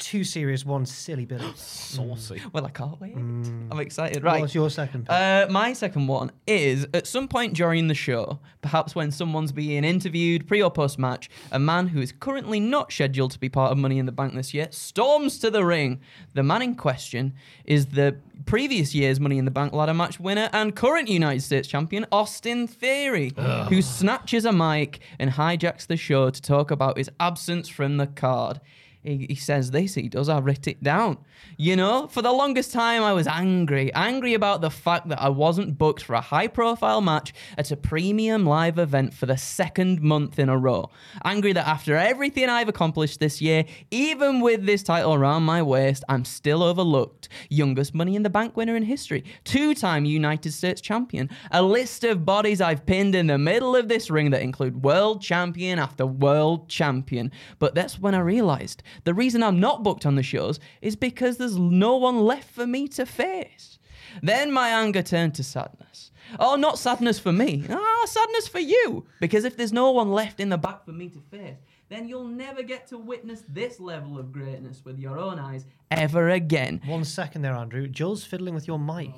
[0.03, 1.49] two serious, one silly Billy.
[1.55, 2.41] Saucy.
[2.51, 3.15] Well, I can't wait.
[3.15, 4.21] I'm excited.
[4.21, 4.41] Right.
[4.41, 5.11] What's your second pick?
[5.11, 9.85] Uh, my second one is at some point during the show, perhaps when someone's being
[9.85, 13.71] interviewed pre or post match, a man who is currently not scheduled to be part
[13.71, 16.01] of Money in the Bank this year storms to the ring.
[16.33, 17.33] The man in question
[17.65, 21.67] is the previous year's Money in the Bank ladder match winner and current United States
[21.67, 23.31] champion, Austin Theory,
[23.69, 28.07] who snatches a mic and hijacks the show to talk about his absence from the
[28.07, 28.59] card.
[29.03, 31.17] He, he says this, he does, I writ it down.
[31.57, 33.93] You know, for the longest time, I was angry.
[33.93, 37.75] Angry about the fact that I wasn't booked for a high profile match at a
[37.75, 40.89] premium live event for the second month in a row.
[41.25, 46.03] Angry that after everything I've accomplished this year, even with this title around my waist,
[46.07, 47.27] I'm still overlooked.
[47.49, 52.05] Youngest Money in the Bank winner in history, two time United States champion, a list
[52.05, 56.05] of bodies I've pinned in the middle of this ring that include world champion after
[56.05, 57.31] world champion.
[57.59, 61.37] But that's when I realized the reason I'm not booked on the shows is because
[61.37, 63.79] there's no one left for me to face.
[64.21, 66.11] Then my anger turned to sadness.
[66.39, 67.65] Oh, not sadness for me.
[67.69, 69.05] Ah, sadness for you.
[69.19, 71.57] Because if there's no one left in the back for me to face,
[71.89, 76.29] then you'll never get to witness this level of greatness with your own eyes ever
[76.29, 76.81] again.
[76.85, 77.87] One second there, Andrew.
[77.87, 79.11] Joel's fiddling with your mic.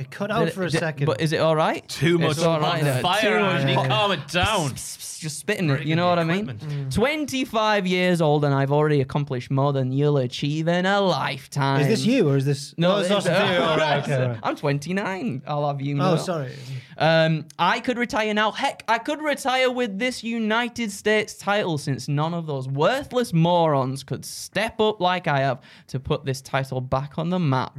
[0.00, 1.06] It cut out for a Did- second.
[1.06, 1.86] But is it all right?
[1.88, 3.00] Too much It's all right there.
[3.02, 3.74] fire, Too much Andy.
[3.74, 4.70] hot- Calm it down.
[4.74, 6.48] Just spitting it, you know the what I mean?
[6.48, 6.88] equipment.
[6.90, 6.94] Mm.
[6.94, 11.82] 25 years old and I've already accomplished more than you'll achieve in a lifetime.
[11.82, 12.74] is this you or is this?
[12.78, 13.56] No, it's it's- Austin Theory.
[13.62, 14.38] All right, okay, all right.
[14.42, 15.42] I'm 29.
[15.46, 16.12] I'll have you oh, know.
[16.12, 16.52] Oh, sorry.
[17.00, 18.50] Um, I could retire now.
[18.50, 24.04] Heck, I could retire with this United States title since none of those worthless morons
[24.04, 27.74] could step up like I have to put this title back on the map.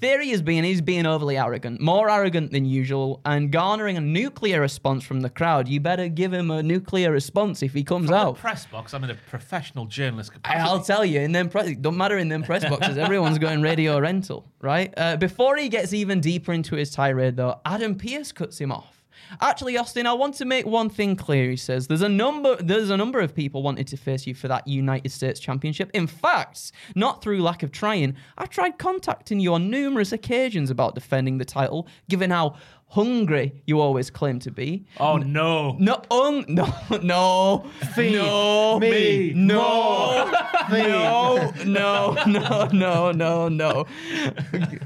[0.00, 4.60] Theory is being he's being overly arrogant, more arrogant than usual, and garnering a nuclear
[4.60, 5.68] response from the crowd.
[5.68, 8.36] You better give him a nuclear response if he comes From the out.
[8.36, 10.60] press box, I'm in a professional journalist capacity.
[10.60, 12.98] I'll tell you, in them press, don't matter in them press boxes.
[12.98, 14.92] Everyone's going radio rental, right?
[14.96, 18.96] Uh, before he gets even deeper into his tirade, though, Adam Pearce cuts him off.
[19.40, 21.50] Actually, Austin, I want to make one thing clear.
[21.50, 24.48] He says there's a number there's a number of people wanted to face you for
[24.48, 25.90] that United States Championship.
[25.94, 28.16] In fact, not through lack of trying.
[28.38, 32.56] I've tried contacting you on numerous occasions about defending the title, given how
[32.88, 34.86] hungry you always claim to be.
[34.98, 35.76] Oh, no.
[35.78, 36.66] No, un, no,
[37.02, 40.30] no, Feed no, me no,
[40.70, 43.86] no, no, no, no, no, no,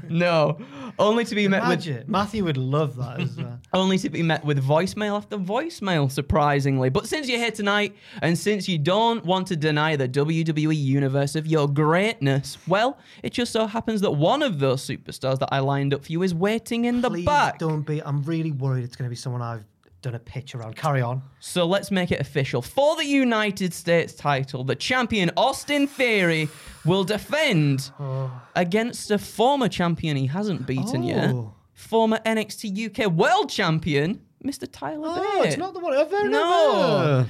[0.09, 0.57] no.
[1.01, 2.07] Only to be met with.
[2.07, 3.59] Matthew would love that as well.
[3.73, 6.89] only to be met with voicemail after voicemail, surprisingly.
[6.89, 11.35] But since you're here tonight, and since you don't want to deny the WWE universe
[11.35, 15.59] of your greatness, well, it just so happens that one of those superstars that I
[15.59, 17.57] lined up for you is waiting in the Please back.
[17.59, 18.01] don't be.
[18.03, 19.65] I'm really worried it's going to be someone I've
[20.01, 20.75] done a pitch around.
[20.75, 21.21] Carry on.
[21.39, 22.61] So let's make it official.
[22.61, 26.49] For the United States title, the champion Austin Theory
[26.85, 28.31] will defend oh.
[28.55, 31.31] against a former champion he hasn't beaten yet.
[31.31, 31.53] Oh.
[31.73, 34.67] Former NXT UK World Champion, Mr.
[34.71, 35.49] Tyler Oh, Bate.
[35.49, 35.93] it's not the one.
[35.95, 37.25] Oh, very No.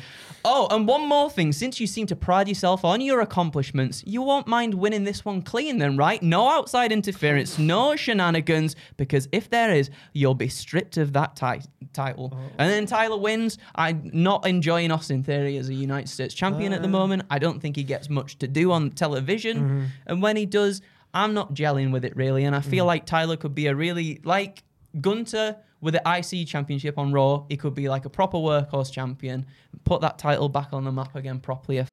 [0.61, 1.51] Oh, and one more thing.
[1.53, 5.41] Since you seem to pride yourself on your accomplishments, you won't mind winning this one
[5.41, 6.21] clean, then, right?
[6.21, 11.67] No outside interference, no shenanigans, because if there is, you'll be stripped of that ti-
[11.93, 12.31] title.
[12.31, 12.37] Oh.
[12.59, 13.57] And then Tyler wins.
[13.73, 16.91] I'm not enjoying Austin Theory as a United States champion at the uh.
[16.91, 17.23] moment.
[17.31, 19.57] I don't think he gets much to do on television.
[19.57, 19.85] Mm-hmm.
[20.05, 22.43] And when he does, I'm not gelling with it really.
[22.43, 22.87] And I feel mm-hmm.
[22.87, 24.63] like Tyler could be a really, like
[24.99, 29.45] Gunther with the IC championship on Raw, he could be like a proper workhorse champion,
[29.83, 31.85] put that title back on the map again properly.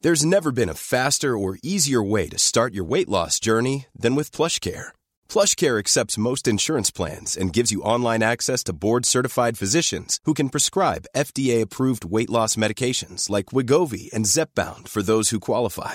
[0.00, 4.14] There's never been a faster or easier way to start your weight loss journey than
[4.14, 4.92] with PlushCare.
[5.28, 10.50] PlushCare accepts most insurance plans and gives you online access to board-certified physicians who can
[10.50, 15.94] prescribe FDA-approved weight loss medications like Wegovy and Zepbound for those who qualify.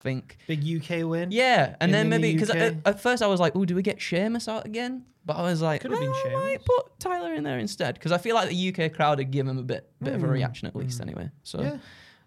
[0.00, 0.36] Think.
[0.46, 1.30] Big UK win.
[1.30, 2.56] Yeah, and In then the maybe because UK?
[2.56, 5.42] at, at first I was like, "Oh, do we get Seamus out again?" But I
[5.42, 8.18] was like, Could have been "Well, I might put Tyler in there instead because I
[8.18, 10.74] feel like the UK crowd would give him a bit, bit of a reaction at
[10.74, 11.30] least, anyway.
[11.42, 11.64] So Hmm.
[11.64, 11.76] Yeah.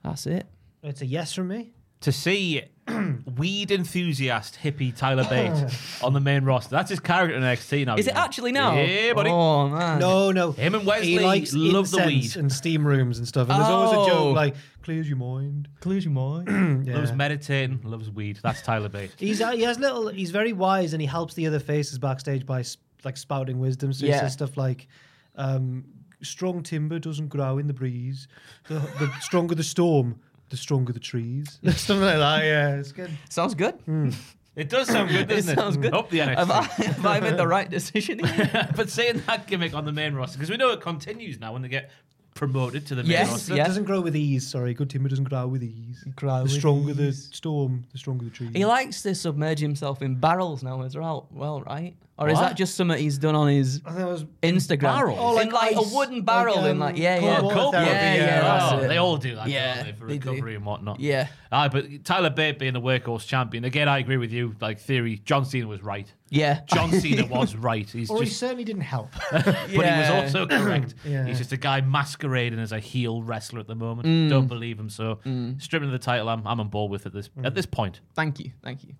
[0.03, 0.45] that's it.
[0.83, 1.71] It's a yes from me.
[2.03, 2.61] To see
[3.37, 5.51] weed enthusiast hippie Tyler Bate
[6.03, 6.71] on the main roster.
[6.75, 7.95] That's his character in NXT now.
[7.95, 8.19] Is it know.
[8.19, 8.75] actually now?
[8.75, 9.29] Yeah, buddy.
[9.29, 9.99] Oh man.
[9.99, 10.51] No, no.
[10.51, 12.35] Him and Wesley he likes love the weed.
[12.35, 13.49] and steam rooms and stuff.
[13.49, 14.07] And there's always a Oh.
[14.07, 15.69] joke like, clears your mind.
[15.79, 16.83] Close your mind.
[16.87, 16.97] Yeah.
[16.97, 18.39] Loves meditating, loves weed.
[18.43, 19.11] That's Tyler Bate.
[19.17, 20.09] He's uh, he has little.
[20.09, 23.93] He's very wise, and he helps the other faces backstage by s- like spouting wisdom.
[23.93, 24.87] So he says stuff like,
[25.35, 25.85] um,
[26.21, 28.27] "Strong timber doesn't grow in the breeze.
[28.67, 30.19] The, the stronger the storm,
[30.53, 32.43] the stronger the trees." Something like that.
[32.45, 33.11] Yeah, it's good.
[33.29, 33.73] Sounds good.
[33.85, 34.09] Hmm.
[34.55, 35.59] It does sound good, It doesn't it?
[35.59, 35.93] sounds good.
[35.95, 36.35] Up the NXT.
[36.35, 38.19] Have I, have I made the right decision?
[38.23, 38.69] here?
[38.75, 41.63] but saying that gimmick on the main roster, because we know it continues now when
[41.63, 41.89] they get
[42.35, 43.53] promoted to the main Yes, roster.
[43.53, 43.65] It yeah.
[43.65, 44.47] doesn't grow with ease.
[44.47, 46.03] Sorry, good timber doesn't grow with ease.
[46.15, 47.29] Grow the with stronger the ease.
[47.33, 48.51] storm, the stronger the trees.
[48.53, 51.95] he likes to submerge himself in barrels now as well, well right?
[52.15, 52.41] Or is What?
[52.49, 54.81] that just something he's done on his I think it was Instagram?
[54.81, 55.17] barrels?
[55.19, 57.41] Oh, in like like ice, a wooden like, barrel in um, like yeah, cold yeah,
[57.41, 58.23] water Cold therapy, yeah, yeah.
[58.25, 58.87] yeah, that's Oh, it.
[58.87, 60.29] they all do that, Yeah, don't they, for they do.
[60.29, 60.99] recovery and whatnot.
[60.99, 61.27] Yeah.
[61.51, 64.55] Aye, but Tyler Bate being the workhorse champion, again, I agree with you.
[64.61, 66.11] Like, theory, John Cena was right.
[66.29, 66.61] Yeah.
[66.67, 67.89] John Cena was right.
[67.89, 69.09] He's or he just, certainly didn't help.
[69.31, 70.21] but he was Yeah.
[70.23, 70.93] also correct.
[71.05, 71.25] Yeah.
[71.25, 74.07] He's just a guy masquerading as a heel wrestler at the moment.
[74.07, 74.29] Mm.
[74.29, 74.89] Don't believe him.
[74.91, 75.17] So,
[75.57, 78.01] stripping of the title, I'm, I'm on board with at this at this point.
[78.13, 78.93] Thank you, thank you.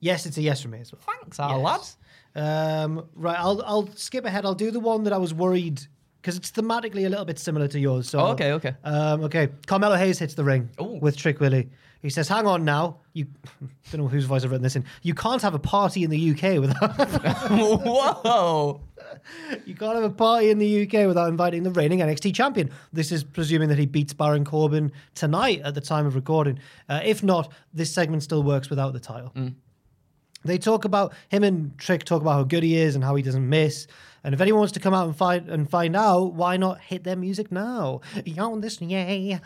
[0.00, 1.00] yes, it's a yes from me as well.
[1.22, 1.96] Thanks, our lads.
[2.34, 4.44] Um, right, I'll I'll skip ahead.
[4.44, 5.82] I'll do the one that I was worried
[6.20, 8.08] because it's thematically a little bit similar to yours.
[8.08, 8.74] So Oh, okay, okay.
[8.84, 9.48] Um, okay.
[9.66, 10.98] Carmelo Hayes hits the ring Ooh.
[11.00, 11.68] with Trick Willie.
[12.00, 13.26] He says, "Hang on now, you
[13.90, 14.84] don't know whose voice I've written this in.
[15.02, 16.96] You can't have a party in the UK without
[17.50, 18.80] Whoa.
[19.64, 22.70] you can't have a party in the UK without inviting the reigning NXT champion.
[22.92, 26.58] This is presuming that he beats Baron Corbin tonight at the time of recording.
[26.88, 29.32] Uh, if not, this segment still works without the title."
[30.44, 33.22] They talk about him and Trick talk about how good he is and how he
[33.22, 33.86] doesn't miss.
[34.24, 37.02] And if anyone wants to come out and find and find out, why not hit
[37.02, 38.00] their music now?
[38.24, 39.40] Yo, this yay,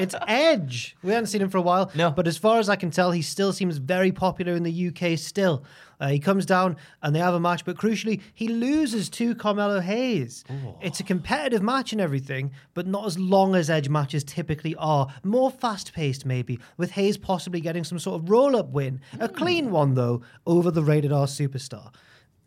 [0.00, 0.96] it's Edge.
[1.02, 1.92] We haven't seen him for a while.
[1.94, 2.10] No.
[2.10, 5.16] But as far as I can tell, he still seems very popular in the UK
[5.18, 5.64] still.
[6.00, 9.80] Uh, he comes down and they have a match, but crucially, he loses to Carmelo
[9.80, 10.44] Hayes.
[10.80, 15.08] It's a competitive match and everything, but not as long as Edge matches typically are.
[15.22, 19.00] More fast paced, maybe, with Hayes possibly getting some sort of roll up win.
[19.20, 21.92] A clean one, though, over the rated R superstar.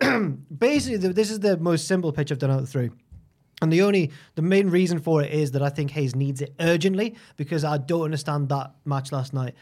[0.57, 2.91] Basically, this is the most simple pitch I've done out of the three.
[3.61, 6.53] And the only, the main reason for it is that I think Hayes needs it
[6.59, 9.55] urgently because I don't understand that match last night.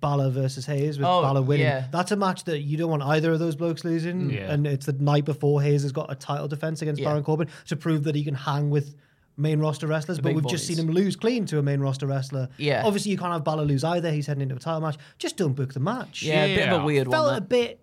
[0.00, 1.66] Balor versus Hayes with Oh, Balor winning.
[1.66, 1.86] yeah.
[1.90, 4.30] That's a match that you don't want either of those blokes losing.
[4.30, 4.52] Yeah.
[4.52, 7.08] And it's the night before Hayes has got a title defense against Yeah.
[7.08, 8.94] Baron Corbin to prove that he can hang with
[9.36, 10.20] main roster wrestlers.
[10.20, 12.48] but we've just seen him lose clean to a main roster wrestler.
[12.56, 12.82] Yeah.
[12.86, 14.12] Obviously, you can't have Balor lose either.
[14.12, 14.96] He's heading into a title match.
[15.18, 16.22] Just don't book the match.
[16.22, 17.36] Yeah, a bit of a weird Felt one.
[17.36, 17.80] a bit.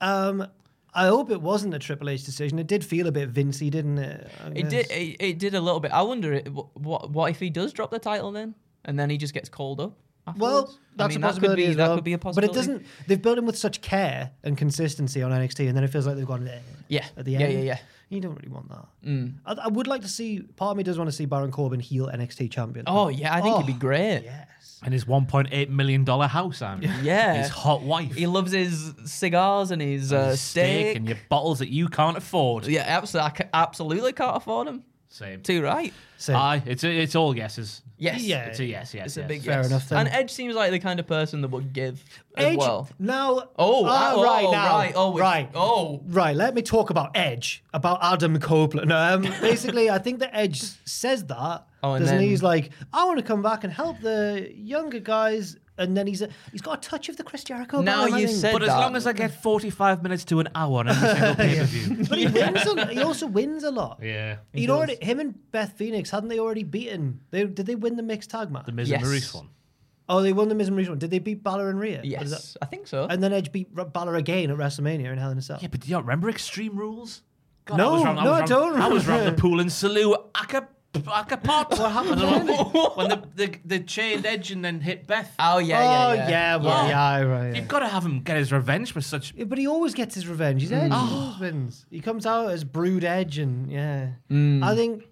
[0.00, 0.46] Um,
[0.96, 2.58] I hope it wasn't a Triple H decision.
[2.58, 4.28] It did feel a bit Vincey, didn't it?
[4.44, 4.90] I It did.
[4.90, 5.92] It, it did a little bit.
[5.92, 8.54] I wonder it, what what if he does drop the title then,
[8.84, 9.92] and then he just gets called up.
[10.36, 12.48] Well, that's I mean, a possibility That could be, as that could be a possibility.
[12.48, 12.86] But it doesn't.
[13.06, 16.16] They've built him with such care and consistency on NXT, and then it feels like
[16.16, 17.04] they've gone eh, Yeah.
[17.16, 17.42] at the end.
[17.52, 17.64] yeah, yeah.
[17.64, 17.78] Yeah.
[18.08, 18.86] You don't really want that.
[19.04, 19.34] Mm.
[19.44, 20.40] I, I would like to see.
[20.40, 22.84] Part of me does want to see Baron Corbin heel NXT champion.
[22.88, 24.24] Oh yeah, I think he'd be Oh, great.
[24.76, 24.80] Yes.
[24.84, 26.82] And his $1.8 million house, Sam.
[27.02, 27.34] Yeah.
[27.42, 28.14] His hot wife.
[28.14, 30.96] He loves his cigars and his uh, His steak.
[30.96, 32.66] and your bottles that you can't afford.
[32.66, 33.26] Yeah, absolutely.
[33.26, 34.84] I ca- absolutely can't afford them.
[35.08, 35.40] Same.
[35.40, 35.94] Too right.
[36.18, 37.80] So, Aye, it's, a, it's all guesses.
[37.96, 38.22] Yes.
[38.22, 38.46] Yeah.
[38.46, 39.24] It's a yes, yes, It's yes.
[39.24, 39.66] a big Fair yes.
[39.68, 39.98] enough then.
[40.00, 42.04] And Edge seems like the kind of person that would give
[42.36, 42.88] as Edge well.
[42.98, 43.48] now.
[43.58, 44.92] Oh, ah, oh, right oh, now, right.
[44.94, 45.50] Oh, we- right.
[45.54, 48.92] Oh, Right, let me talk about Edge, about Adam Copeland.
[48.92, 52.24] Um, basically, I think that Edge says that, Oh, and doesn't he?
[52.24, 56.06] then- He's like, I want to come back and help the younger guys, and then
[56.06, 57.80] he's a, he's got a touch of the Chris Jericho.
[57.82, 58.38] Now about him, I you think.
[58.40, 58.78] said But as that.
[58.78, 62.04] long as I get 45 minutes to an hour on every single pay per view.
[62.08, 62.66] but he wins.
[62.66, 64.00] A, he also wins a lot.
[64.02, 64.36] yeah.
[64.52, 67.20] He'd already him and Beth Phoenix hadn't they already beaten?
[67.30, 68.66] They did they win the mixed tag match?
[68.66, 69.02] The Miz Yes.
[69.02, 69.48] and Maryse one.
[70.08, 70.98] oh, they won the Miz and Maryse one.
[70.98, 72.00] Did they beat Balor and Rhea?
[72.00, 73.06] Or yes, that- I think so.
[73.10, 75.58] and then Edge beat R- Balor again at WrestleMania in Hell in a Cell.
[75.60, 77.22] Yeah, but do you remember Extreme Rules?
[77.66, 79.66] God, No, I was round, no, I, I don't I was round the pool in
[79.66, 80.18] Salou a
[81.04, 81.70] like a pot.
[81.78, 82.20] What happened?
[82.96, 85.34] when the, the the chained Edge and then hit Beth.
[85.38, 86.28] Oh yeah, oh yeah, yeah.
[86.30, 87.48] yeah, well, yeah, right.
[87.50, 87.54] yeah.
[87.60, 89.34] You've got to have him get his revenge for such.
[89.36, 90.62] Yeah, but he always gets his revenge.
[90.62, 90.90] He's Edge.
[90.92, 91.86] He always wins.
[91.90, 95.04] He comes out as Brood Edge, and yeah, I think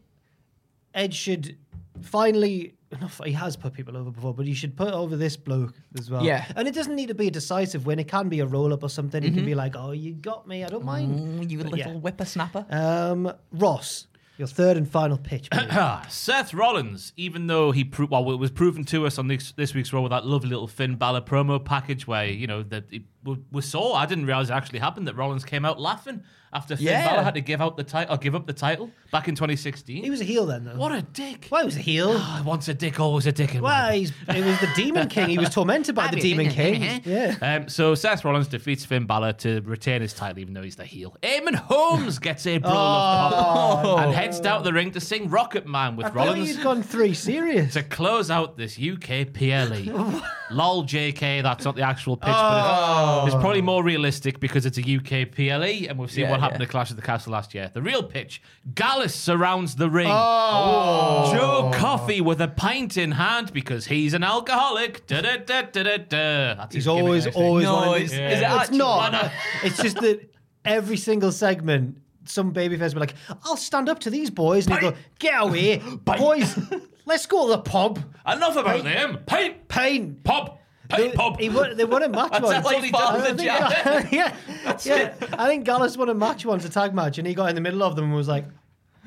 [0.94, 1.57] Edge should
[2.03, 2.75] finally.
[2.92, 5.75] not f- He has put people over before, but he should put over this bloke
[5.99, 6.23] as well.
[6.25, 6.44] Yeah.
[6.57, 7.99] and it doesn't need to be a decisive win.
[7.99, 9.23] It can be a roll up or something.
[9.23, 10.62] He can be like, "Oh, you got me.
[10.64, 11.99] I don't mind." Mm, you But little yeah.
[11.99, 12.66] whippersnapper.
[12.70, 15.49] Um, Ross, your third and final pitch.
[15.53, 19.53] Ah, Seth Rollins, even though he pro- well, it was proven to us on this,
[19.53, 22.85] this week's Raw with that lovely little Finn Balor promo package where you know that
[22.92, 23.95] it, we, we saw.
[23.95, 27.09] I didn't realize it actually happened that Rollins came out laughing after Finn Yeah.
[27.11, 30.05] Balor had to give out the title or give up the title back in 2016.
[30.05, 30.77] he was a heel then, though.
[30.77, 31.47] what a dick!
[31.49, 32.15] Why was a heel?
[32.17, 33.55] Ah, once a dick, always a dick.
[33.57, 35.29] in my Well, he's, it was the Demon King.
[35.31, 37.03] He was tormented by the Demon King.
[37.05, 37.35] Yeah.
[37.43, 40.85] Um, so Seth Rollins defeats Finn Balor to retain his title, even though he's the
[40.85, 41.17] heel.
[41.23, 45.67] Eamonn Holmes gets a brawl of pop and heads down the ring to sing Rocket
[45.67, 47.73] Man with I thought Rollins you'd gone three serious.
[47.73, 50.23] to close out this UK PLE.
[50.50, 53.22] Lol, JK, that's not the actual pitch, but it's, oh.
[53.26, 56.61] it's probably more realistic because it's a UK PLE, and we've seen Yeah, what happened
[56.61, 56.64] yeah.
[56.66, 57.70] at Clash of the Castle last year.
[57.72, 58.42] The real pitch
[58.74, 60.09] Gallus surrounds the ring.
[60.11, 61.30] Oh.
[61.35, 65.07] Joe Coffey with a pint in hand because he's an alcoholic.
[65.07, 66.54] Da da da da da da.
[66.54, 67.44] That's his He's always, gimmick, I think.
[67.46, 69.33] always No, wanted is- to- is it It's actually- not.
[69.62, 70.30] It's just that
[70.64, 74.81] every single segment, some babyface be like, "I'll stand up to these boys," and he'd
[74.81, 76.59] go, "Get away, boys!
[77.07, 79.19] Let's go to the pub." Enough about them.
[79.27, 80.21] Pint, Pain.
[80.25, 80.59] pub,
[80.91, 81.39] They, pint, pub.
[81.41, 82.67] he won, they won a match That's once.
[82.67, 84.37] all he I does, think- the yeah,
[84.85, 85.15] yeah.
[85.39, 87.61] I think Gallus won a match once, a tag match, and he got in the
[87.61, 88.45] middle of them and was like,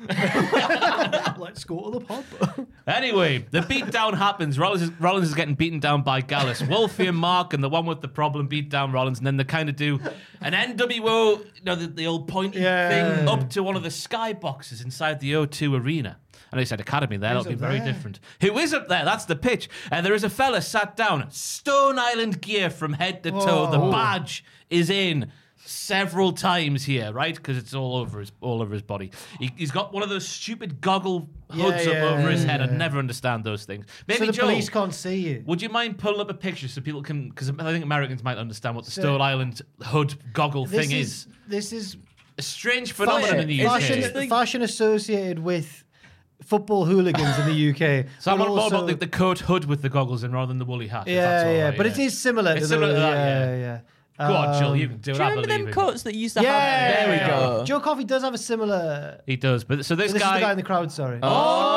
[1.38, 2.24] "Let's go to the pub."
[2.86, 4.58] Anyway, the beatdown happens.
[4.58, 6.62] Rollins is, Rollins is getting beaten down by Gallus.
[6.62, 9.44] Wolfie and Mark and the one with the problem beat down Rollins, and then they
[9.44, 9.98] kind of do
[10.40, 12.88] an NWO, you know, the, the old pointy Yeah.
[13.16, 16.18] thing up to one of the sky boxes inside the O2 arena.
[16.50, 17.92] And they said Academy there, that'll be up very there?
[17.92, 18.20] different.
[18.40, 19.04] Who is up there?
[19.04, 19.68] That's the pitch.
[19.90, 23.70] And there is a fella sat down, Stone Island gear from head to toe.
[23.70, 25.30] The badge is in
[25.68, 27.34] several times here, right?
[27.34, 29.10] Because it's all over his all over his body.
[29.38, 32.50] He, he's got one of those stupid goggle hoods Yeah, up yeah, over his yeah,
[32.52, 32.60] head.
[32.60, 32.66] yeah.
[32.66, 33.86] I'd never understand those things.
[34.06, 35.42] Maybe so the Joe, police can't see you.
[35.46, 37.28] would you mind pulling up a picture so people can?
[37.28, 41.26] Because I think Americans might understand what the Stone Island hood goggle thing is, is.
[41.46, 41.96] this is
[42.38, 43.80] A strange phenomenon Fashion- in the UK.
[43.80, 45.84] fashion, fashion associated with
[46.42, 48.06] football hooligans in the UK.
[48.20, 50.32] so I'm but on more also- about the, the coat hood with the goggles in
[50.32, 51.06] rather than the woolly hat.
[51.08, 52.52] if yeah, that's all yeah, right, but it is similar.
[52.52, 53.56] It's to similar the, to that, yeah, yeah.
[53.58, 53.80] yeah.
[54.18, 55.14] Go on, Jill, Um, you can do it.
[55.14, 56.96] Do you I remember believe them in coats that used to Yeah, have?
[57.06, 57.64] There we yeah, go.
[57.64, 59.20] Joe Coffey does have a similar.
[59.26, 60.34] He does, but so this This guy.
[60.34, 60.90] is the guy in the crowd.
[60.90, 61.20] Sorry.
[61.22, 61.28] oh no!
[61.28, 61.67] The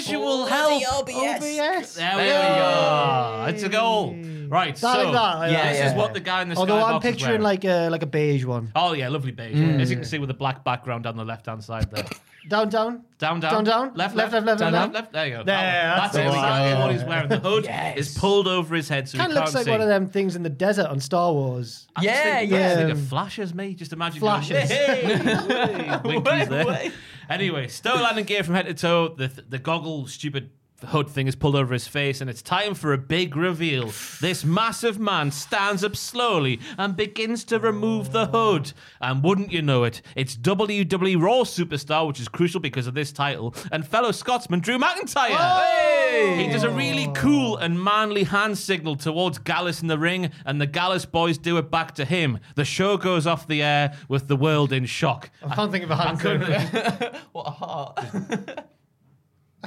[0.00, 0.82] visual help.
[1.00, 1.14] OBS.
[1.16, 1.94] OBS.
[1.94, 3.46] There we go.
[3.48, 4.14] It's a goal.
[4.48, 4.74] Right.
[4.76, 5.34] That so like that.
[5.38, 5.70] like Yeah, that.
[5.72, 5.88] this yeah.
[5.90, 7.42] is what the guy in the Although skybox I'm is picturing wearing.
[7.42, 8.70] like a like a beige one.
[8.76, 9.58] Oh yeah, lovely beige.
[9.80, 12.04] As you can see with the black background down the left hand side there.
[12.48, 13.02] Down, down.
[13.18, 13.82] Down, down, Down, down.
[13.96, 15.12] left, Left, left, left, left, down, left, left, left.
[15.12, 15.42] There you go.
[15.42, 16.28] There, that's that's the one.
[16.28, 16.78] exactly Yeah.
[16.84, 17.28] what he's wearing.
[17.28, 17.98] The hood Yes.
[17.98, 19.70] is pulled over his head, so Kind he of can't looks like see.
[19.72, 21.88] one of them things in the desert on Star Wars.
[21.96, 22.56] I just Yeah, think, yeah.
[22.56, 23.74] I just think Um, flashes, me.
[23.74, 24.68] Just imagine Flashes.
[24.68, 26.92] Going, hey, hey, winkies there.
[27.28, 27.42] Way, way.
[27.44, 29.08] Anyway, Stone Island gear from head to toe.
[29.08, 30.50] The the goggle stupid
[30.84, 33.92] hood thing is pulled over his face, and it's time for a big reveal.
[34.20, 38.72] This massive man stands up slowly and begins to remove the hood.
[39.00, 43.12] And wouldn't you know it, it's WWE Raw superstar, which is crucial because of this
[43.12, 46.38] title, and fellow Scotsman Drew McIntyre.
[46.38, 50.60] He does a really cool and manly hand signal towards Gallus in the ring, and
[50.60, 52.38] the Gallus boys do it back to him.
[52.54, 55.30] The show goes off the air with the world in shock.
[55.42, 56.20] I can't think of a hand.
[56.20, 56.46] signal.
[57.32, 58.68] What a heart.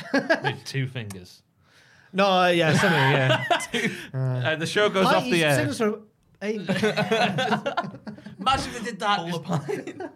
[0.43, 1.41] with two fingers.
[2.11, 3.81] No, uh, yeah, something.
[3.81, 3.89] Yeah.
[4.49, 5.55] Uh, the show goes Hi, off the he air.
[5.55, 5.99] signals for-
[6.41, 7.99] Hey, Imagine
[8.39, 10.11] if they did that.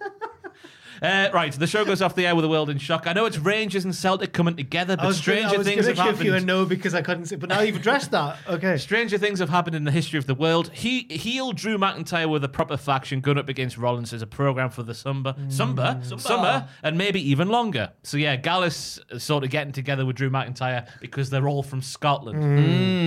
[1.04, 3.08] Uh, right, the show goes off the air with the world in shock.
[3.08, 5.68] I know it's Rangers and Celtic coming together, I but was stranger gonna, I was
[5.68, 6.48] things have gonna give you a happened.
[6.48, 8.38] no because I couldn't see, but now you've addressed that.
[8.48, 8.78] Okay.
[8.78, 10.70] Stranger things have happened in the history of the world.
[10.74, 14.70] He heel Drew McIntyre with a proper faction going up against Rollins as a program
[14.70, 16.20] for the summer, summer, mm.
[16.22, 17.92] summer, and maybe even longer.
[18.04, 21.82] So yeah, Gallus uh, sort of getting together with Drew McIntyre because they're all from
[21.82, 22.42] Scotland.
[22.42, 23.04] Mm.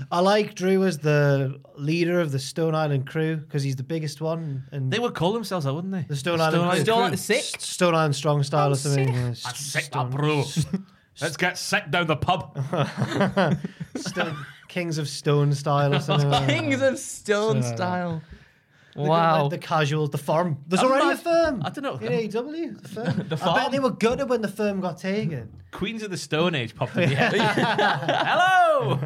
[0.00, 0.06] Mm.
[0.12, 4.20] I like Drew as the leader of the Stone Island crew because he's the biggest
[4.20, 6.04] one, and They would call themselves that, wouldn't they?
[6.08, 6.80] the Stone Island, crew.
[6.80, 7.60] Still like the sick.
[7.60, 9.06] S- Stone Island strong style or something.
[9.08, 9.14] sick.
[9.14, 10.44] yeah, That's s- sick, Stone- bro.
[11.20, 12.56] Let's get sick down the pub.
[13.96, 14.36] Stone-
[14.68, 16.30] Kings of Stone style or something.
[16.30, 16.48] like.
[16.48, 18.22] Kings of Stone So- style.
[18.96, 19.42] They Wow.
[19.42, 20.58] like, the casuals, the firm.
[20.66, 21.62] There's I'm already not- a firm.
[21.64, 21.94] I don't know.
[22.06, 23.24] In AEW, the firm.
[23.28, 25.48] The I bet they were gutted when the firm got taken.
[25.70, 27.34] Queens of the Stone Age popped in the head.
[28.26, 28.98] Hello.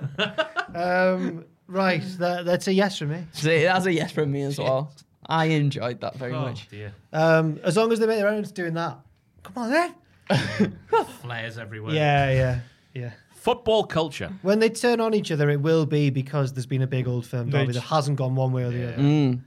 [0.74, 3.24] Um, right, that, that's a yes from me.
[3.32, 4.90] See, that's a yes from me as well.
[5.26, 6.68] I enjoyed that very Oh much.
[6.68, 6.92] dear.
[7.12, 8.98] Um, as long as they make their own doing that.
[9.42, 9.94] Come on then.
[11.22, 11.94] Flares everywhere.
[11.94, 12.60] Yeah, yeah,
[12.94, 13.10] yeah.
[13.34, 14.32] Football culture.
[14.42, 17.26] When they turn on each other, it will be because there's been a big old
[17.26, 19.02] firm derby that hasn't gone one way or the other.
[19.02, 19.40] Mm.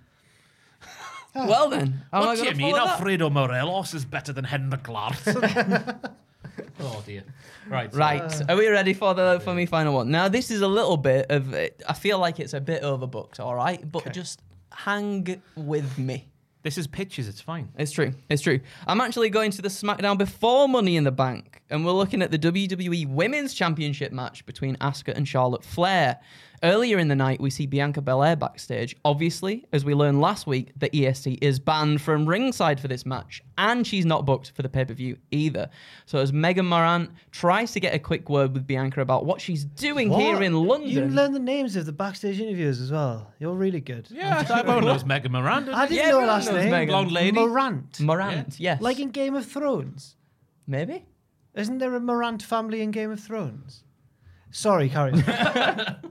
[1.36, 2.71] Well then, how am I What do gonna you mean?
[2.73, 2.93] follow that?
[2.95, 5.38] Alfredo Morelos is better than Henrik Larsson.
[6.80, 7.23] oh dear.
[7.69, 7.91] Right.
[7.91, 10.09] so- Right, are we ready for the for me final one?
[10.09, 13.53] Now this is a little bit of I feel like it's a bit overbooked, all
[13.55, 14.41] right, but just
[14.78, 16.28] hang with me.
[16.61, 17.28] This is pitches.
[17.28, 17.69] It's fine.
[17.78, 18.13] It's true.
[18.30, 18.59] It's true.
[18.86, 22.32] I'm actually going to the SmackDown before Money in the Bank, and we're looking at
[22.32, 26.20] the WWE Women's Championship match between Asuka and Charlotte Flair.
[26.63, 28.95] Earlier in the night, we see Bianca Belair backstage.
[29.05, 33.43] Obviously, as we learned last week, the EST is banned from ringside for this match,
[33.59, 35.70] and she's not booked for the pay per view either.
[36.07, 39.65] So, as Megan Morant tries to get a quick word with Bianca about what she's
[39.65, 40.89] doing here in London.
[40.89, 43.32] You London, learn the names of the backstage interviews as well.
[43.38, 44.07] You're really good.
[44.09, 45.74] Yeah, everyone knows Mega Miranda.
[45.76, 46.72] I didn't Yeah, know her last knows name.
[46.72, 46.88] Megan.
[46.91, 47.39] Blonde lady.
[47.39, 47.99] Morant.
[47.99, 50.15] Morant, yes, Like in Game of Thrones.
[50.65, 51.05] maybe.
[51.57, 53.83] Isn't there a Morant family in Game of Thrones?
[54.51, 55.97] Sorry, carry on.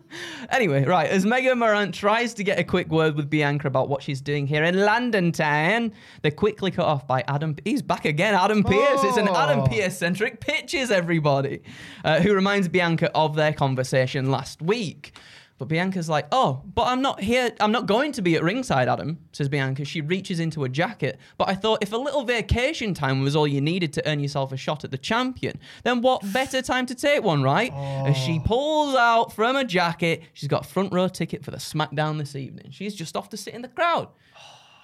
[0.50, 4.02] Anyway, right, as Megan Morant tries to get a quick word with Bianca about what
[4.02, 5.92] she's doing here in London Town,
[6.22, 7.56] they're quickly cut off by Adam.
[7.64, 9.02] He's back again, Adam Pearce.
[9.02, 9.66] It's an Adam Oh.
[9.66, 11.62] Pearce centric pitches, everybody,
[12.04, 15.12] uh, who reminds Bianca of their conversation last week.
[15.58, 17.50] But Bianca's like, oh, but I'm not here.
[17.60, 19.84] I'm not going to be at ringside, Adam, says Bianca.
[19.84, 21.18] She reaches into a jacket.
[21.38, 24.52] But I thought if a little vacation time was all you needed to earn yourself
[24.52, 27.72] a shot at the champion, then what better time to take one, right?
[27.72, 28.46] As she oh.
[28.46, 32.36] pulls out from a jacket, she's got a front row ticket for the SmackDown this
[32.36, 32.70] evening.
[32.70, 34.08] She's just off to sit in the crowd.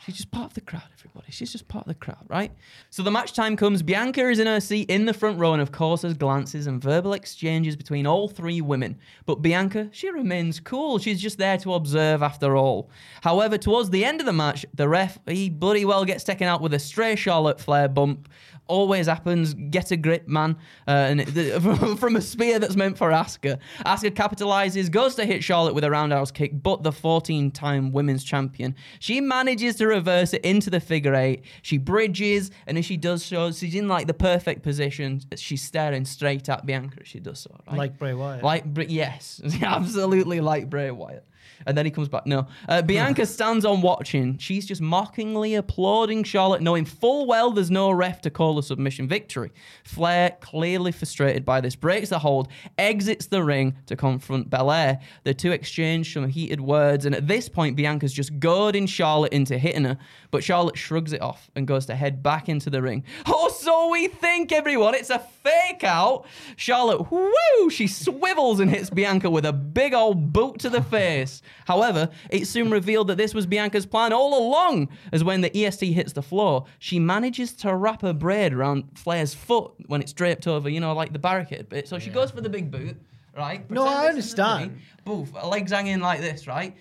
[0.05, 1.31] She's just part of the crowd, everybody.
[1.31, 2.51] She's just part of the crowd, right?
[2.91, 3.83] So the match time comes.
[3.83, 6.83] Bianca is in her seat in the front row, and of course, there's glances and
[6.83, 8.99] verbal exchanges between all three women.
[9.27, 10.99] But Bianca, she remains cool.
[10.99, 12.91] She's just there to observe after all.
[13.23, 16.61] However, towards the end of the match, the ref, he bloody well gets taken out
[16.61, 18.29] with a stray Charlotte Flair bump.
[18.73, 19.53] Always happens.
[19.53, 20.57] Get a grip, man.
[20.89, 21.61] Uh, and it,
[21.99, 23.59] from, a spear that's meant for Asuka.
[23.85, 28.75] Asuka capitalizes, goes to hit Charlotte with a roundhouse kick, but the 14-time women's champion,
[28.99, 31.45] she manages to reverse it into the figure eight.
[31.61, 35.21] She bridges, and as she does so, she's in like the perfect position.
[35.37, 37.55] She's staring straight at Bianca as she does so.
[37.67, 37.77] Right?
[37.77, 38.43] like Bray Wyatt.
[38.43, 41.27] Like, yes, absolutely like Bray Wyatt.
[41.67, 42.27] And then he comes back.
[42.27, 42.47] No.
[42.69, 44.39] Uh, Bianca stands on watching.
[44.39, 49.09] She's just mockingly applauding Charlotte, knowing full well there's no ref to call a submission
[49.09, 49.53] victory.
[49.85, 55.01] Flair, clearly frustrated by this, breaks the hold, exits the ring to confront Belair.
[55.25, 59.59] The two exchange some heated words, and at this point, Bianca's just goading Charlotte into
[59.59, 59.99] hitting her,
[60.33, 63.05] but Charlotte shrugs it off and goes to head back into the ring.
[63.27, 64.95] Oh, so we think, everyone.
[64.97, 66.25] It's a fake out.
[66.57, 71.43] Charlotte, woo, she swivels and hits Bianca with a big old boot to the face.
[71.67, 75.93] However, it soon revealed that this was Bianca's plan all along, as when the EST
[75.93, 80.47] hits the floor, she manages to wrap her braid around Flair's foot when it's draped
[80.47, 81.87] over, you know, like the barricade bit.
[81.87, 82.97] So she goes for the big boot,
[83.37, 83.71] right?
[83.71, 84.73] No, I this is the understand.
[84.73, 84.83] ring.
[85.05, 86.75] Boof, her legs hanging like this, right?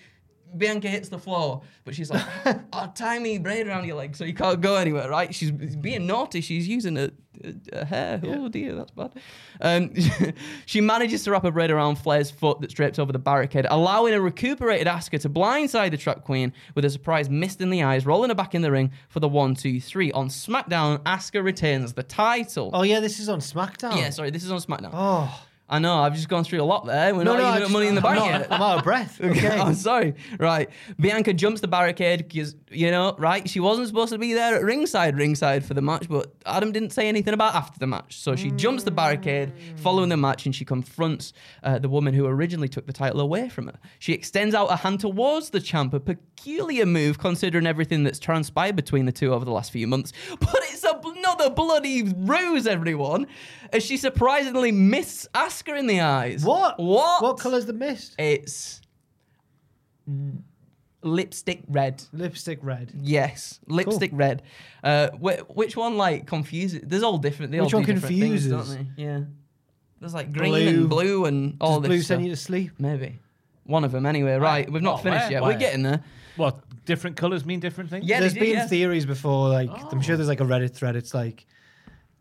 [0.56, 2.24] Bianca hits the floor, but she's like,
[2.72, 5.34] oh, tie me braid around your leg so you can't go anywhere, right?
[5.34, 6.40] She's being naughty.
[6.40, 7.10] She's using a,
[7.44, 8.20] a, a hair.
[8.24, 9.12] Oh dear, that's bad.
[9.60, 9.92] Um,
[10.66, 14.14] she manages to wrap a braid around Flair's foot that's draped over the barricade, allowing
[14.14, 18.06] a recuperated Asuka to blindside the Trap Queen with a surprise mist in the eyes,
[18.06, 20.12] rolling her back in the ring for the one, two, three.
[20.12, 22.70] On SmackDown, Asuka retains the title.
[22.72, 23.96] Oh yeah, this is on SmackDown.
[23.96, 24.90] Yeah, sorry, this is on SmackDown.
[24.92, 27.14] Oh I know, I've just gone through a lot there.
[27.14, 28.52] We're no, not no, even just- Money in the I'm Bank not- yet.
[28.52, 29.18] I'm out of breath.
[29.32, 29.48] Okay.
[29.58, 30.14] I'm sorry.
[30.38, 30.68] Right.
[31.00, 34.62] Bianca jumps the barricade because, you know, right, she wasn't supposed to be there at
[34.62, 38.18] ringside, ringside for the match, but Adam didn't say anything about after the match.
[38.18, 42.26] So she jumps the barricade following the match and she confronts uh, the woman who
[42.26, 43.78] originally took the title away from her.
[43.98, 48.76] She extends out a hand towards the champ, a peculiar move considering everything that's transpired
[48.76, 50.12] between the two over the last few months.
[50.40, 51.00] But it's a,
[51.32, 53.26] another bloody ruse, everyone,
[53.72, 56.44] as she surprisingly missed Asuka in the eyes.
[56.44, 56.78] what?
[56.78, 57.22] What?
[57.22, 58.14] What colour's the mist?
[58.18, 58.80] It's
[61.02, 62.02] lipstick red.
[62.12, 62.92] Lipstick red.
[63.00, 64.42] Yes, lipstick red.
[64.82, 66.80] Uh, wh- which one like confuses?
[66.84, 67.52] There's all different.
[67.52, 69.02] They Which all one do different things, don't they?
[69.02, 69.20] Yeah.
[70.00, 70.68] There's like green Blue.
[70.68, 71.88] and blue and all Does this.
[71.88, 72.06] blue stuff.
[72.16, 72.72] send you to sleep?
[72.78, 73.20] Maybe.
[73.64, 74.34] One of them, anyway.
[74.34, 75.30] Right, we've not Oh, finished where?
[75.32, 75.42] yet.
[75.42, 75.52] Where?
[75.52, 76.02] We're getting there.
[76.36, 76.58] What?
[76.84, 78.06] Different colours mean different things?
[78.06, 78.66] Yeah, There's they do, been yeah.
[78.66, 80.16] theories before, like I'm sure oh.
[80.16, 80.96] there's like a Reddit thread.
[80.96, 81.46] It's like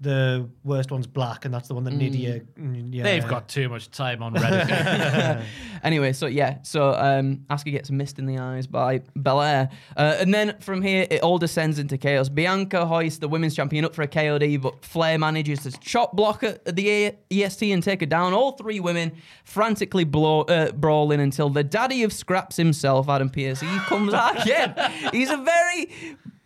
[0.02, 2.42] the worst one's black, and that's the one that Nydia.
[2.60, 5.44] mm, Yeah, They've got too much time on Reddit.
[5.84, 10.32] Anyway, so yeah, so um, Asuka gets mist in the eyes by Belair, uh, and
[10.32, 12.30] then from here it all descends into chaos.
[12.30, 16.44] Bianca hoists the women's champion up for a KOD, but Flair manages to chop block
[16.44, 18.32] at the A- EST and take her down.
[18.34, 19.12] All three women
[19.44, 24.40] frantically blow, uh, brawling until the daddy of scraps himself, Adam Pearce, he comes out
[24.44, 24.76] again.
[25.12, 25.90] He's a very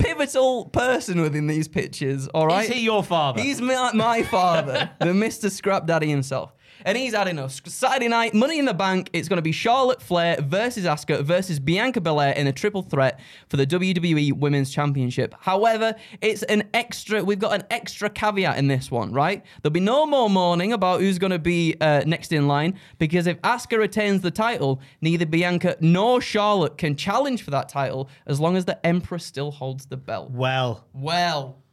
[0.06, 2.28] pivotal person within these pictures.
[2.30, 3.41] All right, Is he your father?
[3.41, 5.51] He's my, my father, the Mr.
[5.51, 6.53] Scrap Daddy himself.
[6.84, 9.09] And he's adding us Saturday night, Money in the Bank.
[9.13, 13.20] It's going to be Charlotte Flair versus Asuka versus Bianca Belair in a triple threat
[13.49, 15.34] for the WWE Women's Championship.
[15.39, 17.24] However, it's an extra.
[17.24, 19.43] We've got an extra caveat in this one, right?
[19.61, 23.28] There'll be no more mourning about who's going to be uh, next in line because
[23.28, 28.39] if Asuka retains the title, neither Bianca nor Charlotte can challenge for that title as
[28.39, 30.32] long as the Empress still holds the belt.
[30.32, 31.64] Well, Well.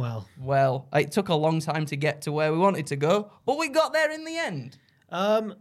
[0.00, 0.26] Well.
[0.40, 3.58] Well, it took a long time to get to where we wanted to go, but
[3.58, 4.76] we got there in the end.
[5.10, 5.54] Um,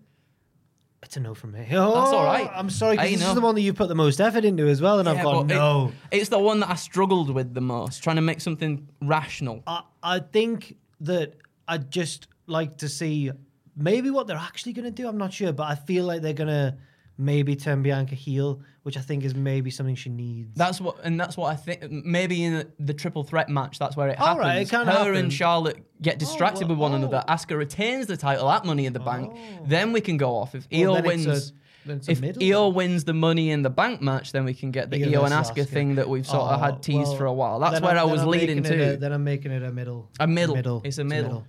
[1.03, 1.65] it's a no from me.
[1.71, 2.49] Oh, That's all right.
[2.53, 3.29] I'm sorry, because this know.
[3.29, 5.23] is the one that you put the most effort into as well, and I've Yeah,
[5.23, 5.91] gone but it- no.
[6.11, 9.63] it's the one that I struggled with the most, trying to make something rational.
[9.67, 11.35] I, I think that
[11.67, 13.31] I'd just like to see
[13.77, 15.07] maybe what they're actually going to do.
[15.07, 16.75] I'm not sure, but I feel like they're going to
[17.20, 20.55] maybe turn Bianca heel, which I think is maybe something she needs.
[20.57, 21.91] That's what, and that's what I think.
[21.91, 24.41] Maybe in the, triple threat match, that's where it All happens.
[24.45, 25.15] right, it can Her happen.
[25.17, 26.95] and Charlotte get oh, distracted well, with one oh.
[26.95, 27.24] another.
[27.28, 29.34] Asuka retains the title at Money in the Bank.
[29.36, 29.65] Oh.
[29.67, 30.55] Then we can go off.
[30.55, 31.53] If Well, Io then wins,
[31.88, 34.89] a if middle Io wins the Money in the Bank match, then we can get
[34.89, 35.67] the Io Io and Asuka Asuka.
[35.67, 37.59] thing that we've sort of Oh, had teased well, for a while.
[37.59, 38.93] That's where I'm- I was leading to.
[38.93, 40.09] a- then I'm making it a middle.
[40.22, 40.82] A middle.
[40.86, 41.45] It's a middle.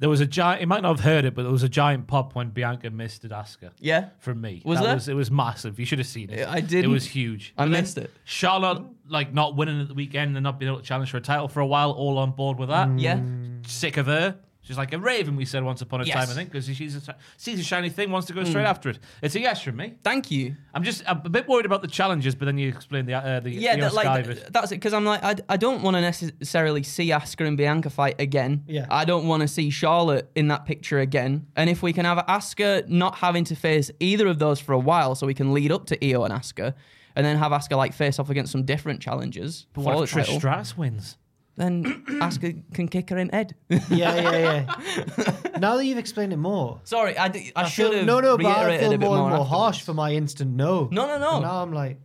[0.00, 0.60] There was a giant.
[0.60, 3.24] You might not have heard it, but there was a giant pop when Bianca missed
[3.24, 3.70] at Asuka.
[3.80, 4.10] Yeah.
[4.20, 4.62] from me.
[4.64, 4.94] Was that there?
[4.94, 5.78] Was, it was massive.
[5.80, 6.46] You should have seen it.
[6.46, 6.84] I did.
[6.84, 7.52] It was huge.
[7.58, 8.10] I missed it.
[8.24, 11.20] Charlotte, like not winning at the weekend and not being able to challenge for a
[11.20, 12.88] title for a while, all on board with that.
[12.88, 13.00] Mm.
[13.00, 13.20] Yeah.
[13.66, 14.36] Sick of her.
[14.68, 15.34] She's like a raven.
[15.34, 16.14] We said once upon a Yes.
[16.14, 16.90] time, I think, because she
[17.38, 18.98] sees a shiny thing, wants to go straight after it.
[19.22, 19.94] It's a yes from me.
[20.04, 20.56] Thank you.
[20.74, 23.40] I'm just I'm a bit worried about the challenges, but then you explain the uh,
[23.40, 24.52] the Yeah, the that, like bit.
[24.52, 24.74] that's it.
[24.74, 28.64] Because I'm like, I, I don't want to necessarily see Asuka and Bianca fight again.
[28.68, 28.84] Yeah.
[28.90, 31.46] I don't want to see Charlotte in that picture again.
[31.56, 34.78] And if we can have Asuka not having to face either of those for a
[34.78, 36.74] while, so we can lead up to Io and Asuka,
[37.16, 39.66] and then have Asuka like face off against some different challenges.
[39.72, 41.16] But for what if Trish Stratus wins?
[41.58, 43.54] Then Asuka can kick her in head.
[43.68, 45.58] Yeah, yeah, yeah.
[45.58, 48.20] now that you've explained it more, Sorry, I, d- I, I should feel have no,
[48.20, 50.88] no, but I feel a bit more more, and more harsh for my instant no.
[50.90, 51.32] No, no, no.
[51.34, 51.98] And now I'm like,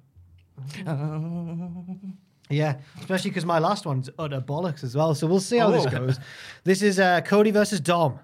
[2.49, 5.15] yeah, especially because my last one's utter bollocks as well.
[5.15, 5.89] So we'll see how this Oh.
[5.89, 6.19] goes.
[6.63, 8.19] This is uh, Cody versus Dom.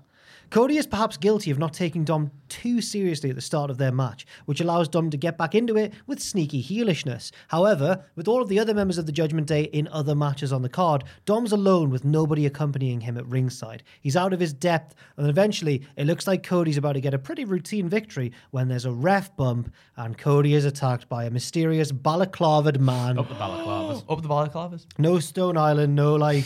[0.49, 3.91] Cody is perhaps guilty of not taking Dom too seriously at the start of their
[3.91, 7.31] match, which allows Dom to get back into it with sneaky heelishness.
[7.49, 10.63] However, with all of the other members of the Judgment Day in other matches on
[10.63, 13.83] the card, Dom's alone with nobody accompanying him at ringside.
[14.01, 17.19] He's out of his depth, and eventually it looks like Cody's about to get a
[17.19, 21.91] pretty routine victory when there's a ref bump and Cody is attacked by a mysterious
[21.91, 23.19] balaclavaed man.
[23.19, 24.03] Up the balaclavas.
[24.09, 24.85] Up the balaclavas.
[24.97, 26.45] No Stone Island, no like.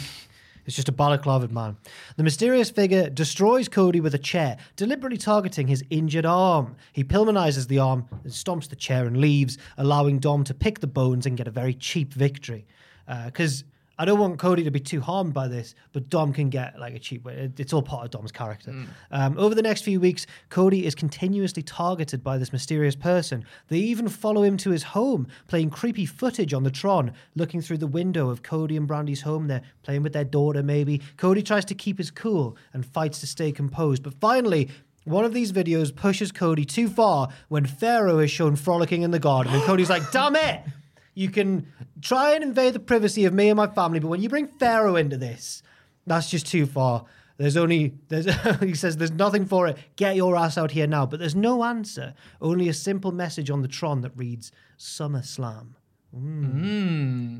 [0.66, 1.78] It's just a balaclavaed man.
[2.16, 6.76] The mysterious figure destroys Cody with a chair, deliberately targeting his injured arm.
[6.94, 10.88] He Pillmanizes the arm and stomps the chair and leaves, allowing Dom to pick the
[10.88, 12.66] bones and get a very cheap victory.
[13.08, 13.64] Uh, because
[14.00, 16.96] I don't want Cody to be too harmed by this, but Dom can get like
[16.96, 17.34] a cheap way.
[17.36, 18.74] It- It's all part of Dom's character.
[19.12, 23.46] Um, over the next few weeks, Cody is continuously targeted by this mysterious person.
[23.68, 27.78] They even follow him to his home, playing creepy footage on the Tron, looking through
[27.78, 29.48] the window of Cody and Brandi's home.
[29.48, 31.00] They're playing with their daughter, maybe.
[31.18, 34.70] Cody tries to keep his cool and fights to stay composed, but finally.
[35.06, 39.20] One of these videos pushes Cody too far when Pharaoh is shown frolicking in the
[39.20, 40.62] garden, and Cody's like, damn it!
[41.14, 41.68] You can
[42.02, 44.96] try and invade the privacy of me and my family, but when you bring Pharaoh
[44.96, 45.62] into this,
[46.08, 47.06] that's just too far.
[47.38, 48.28] There's only there's
[48.60, 49.78] he says there's nothing for it.
[49.96, 51.06] Get your ass out here now.
[51.06, 52.14] But there's no answer.
[52.42, 55.70] Only a simple message on the Tron that reads SummerSlam.
[56.16, 56.52] Mm.
[56.52, 57.38] Hmm.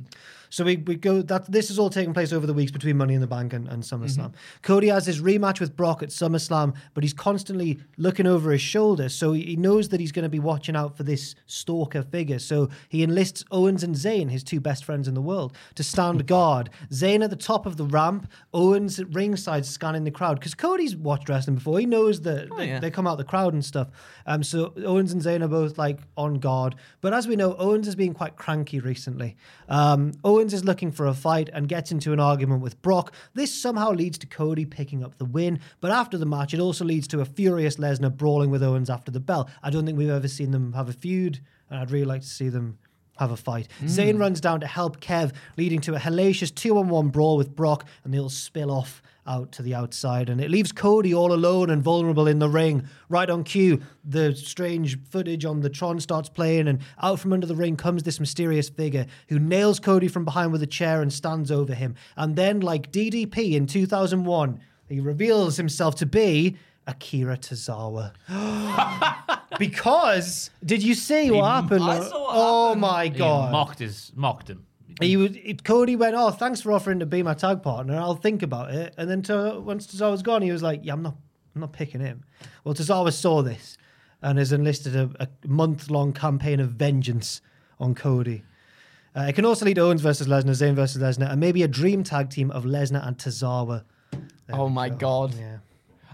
[0.54, 3.16] So we, we go that this is all taking place over the weeks between Money
[3.16, 4.34] in the Bank and, and SummerSlam.
[4.62, 9.10] Cody has his rematch with Brock at SummerSlam, but he's constantly looking over his shoulder,
[9.10, 12.38] so he knows that he's going to be watching out for this stalker figure.
[12.38, 16.28] So he enlists Owens and Zayn, his two best friends in the world, to stand
[16.28, 16.70] guard.
[16.92, 20.96] Zayn at the top of the ramp, Owens at ringside scanning the crowd because Cody's
[20.96, 21.80] watched wrestling before.
[21.80, 22.80] He knows that they, yeah.
[22.80, 23.88] they come out the crowd and stuff.
[24.28, 26.76] Um, so Owens and Zayn are both like on guard.
[27.02, 29.36] But as we know, Owens has been quite cranky recently.
[29.68, 33.14] Um, Owens is looking for a fight and gets into an argument with Brock.
[33.34, 35.60] This somehow leads to Cody picking up the win.
[35.80, 39.12] But after the match, it also leads to a furious Lesnar brawling with Owens after
[39.12, 39.50] the bell.
[39.62, 41.40] I don't think we've ever seen them have a feud,
[41.70, 42.80] and I'd really like to see them
[43.18, 43.68] have a fight.
[43.80, 43.86] Hmm.
[43.86, 47.56] Zayn runs down to help Kev, leading to a hellacious two on one brawl with
[47.56, 50.30] Brock, and they'll spill off out to the outside.
[50.30, 52.88] And it leaves Cody all alone and vulnerable in the ring.
[53.10, 57.48] Right on cue, the strange footage on the Tron starts playing, and out from under
[57.48, 61.12] the ring comes this mysterious figure who nails Cody from behind with a chair and
[61.12, 61.96] stands over him.
[62.16, 64.60] And then, like DDP in 2001,
[64.90, 66.58] he reveals himself to be.
[66.86, 68.12] Akira Tozawa.
[69.60, 71.84] because did you see what happened?
[71.84, 72.82] I saw what oh happened.
[72.82, 73.52] my He god!
[73.54, 74.66] mocked his mocked him.
[75.02, 77.98] He was, it, Cody went, "Oh, thanks for offering to be my tag partner.
[77.98, 81.02] I'll think about it." And then to, once Tozawa's gone, he was like, "Yeah, I'm
[81.02, 81.16] not,
[81.56, 82.24] I'm not picking him."
[82.64, 83.78] Well, Tozawa saw this
[84.22, 87.42] and has enlisted a, a month-long campaign of vengeance
[87.80, 88.44] on Cody.
[89.16, 91.68] Uh, it can also lead to Owens versus Lesnar, Zayn versus Lesnar, and maybe a
[91.68, 93.84] dream tag team of Lesnar and Tozawa.
[94.12, 94.96] There Oh my go.
[94.98, 95.36] God.
[95.36, 95.58] Yeah.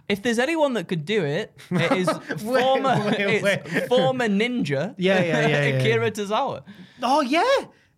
[0.10, 2.10] If there's anyone that could do it, it is
[2.42, 3.88] former, wait, it's wait.
[3.88, 4.96] former ninja.
[4.98, 6.64] Yeah, yeah, yeah, yeah, Akira Tozawa.
[7.04, 7.44] Oh yeah,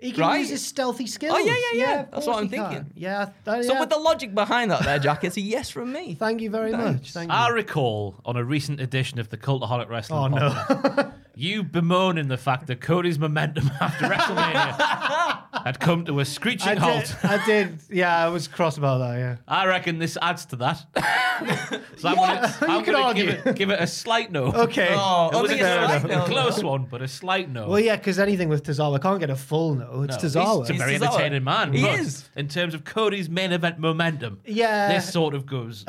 [0.02, 0.39] he can Right?
[0.39, 1.34] use his stealthy skills.
[1.36, 1.99] Oh, yeah, yeah, yeah.
[2.02, 2.70] of That's what I'm he can.
[2.72, 2.91] thinking.
[2.95, 3.80] Yeah, that, uh, So yeah.
[3.80, 6.16] with the logic behind that, there, Jack, it's a yes from me.
[6.16, 7.12] Thank you very much.
[7.12, 7.38] Thank you.
[7.38, 11.12] I recall on a recent edition of the Cultaholic Wrestling Oh, no.
[11.36, 16.68] podcast, you bemoaning the fact that Cody's momentum after WrestleMania had come to a screeching
[16.70, 17.16] I halt.
[17.22, 17.80] did, I did.
[17.90, 19.18] Yeah, I was cross about that.
[19.18, 19.36] Yeah.
[19.48, 20.86] I reckon this adds to that.
[21.98, 23.26] so I'm gonna, you I'm could gonna argue.
[23.28, 24.46] give, it, give it a slight no.
[24.46, 24.90] Okay.
[24.92, 26.26] Oh, It was a a slight close, no.
[26.26, 27.68] close one, but a slight no.
[27.70, 30.04] Well, yeah, because anything with Tozawa can't get a full no.
[30.04, 30.68] It's No, Tozawa.
[30.68, 31.08] He's a very Tozawa.
[31.08, 31.74] entertaining man.
[31.74, 32.30] He but is.
[32.36, 34.94] In terms of Cody's main event momentum, Yeah.
[34.94, 35.86] this sort of goes.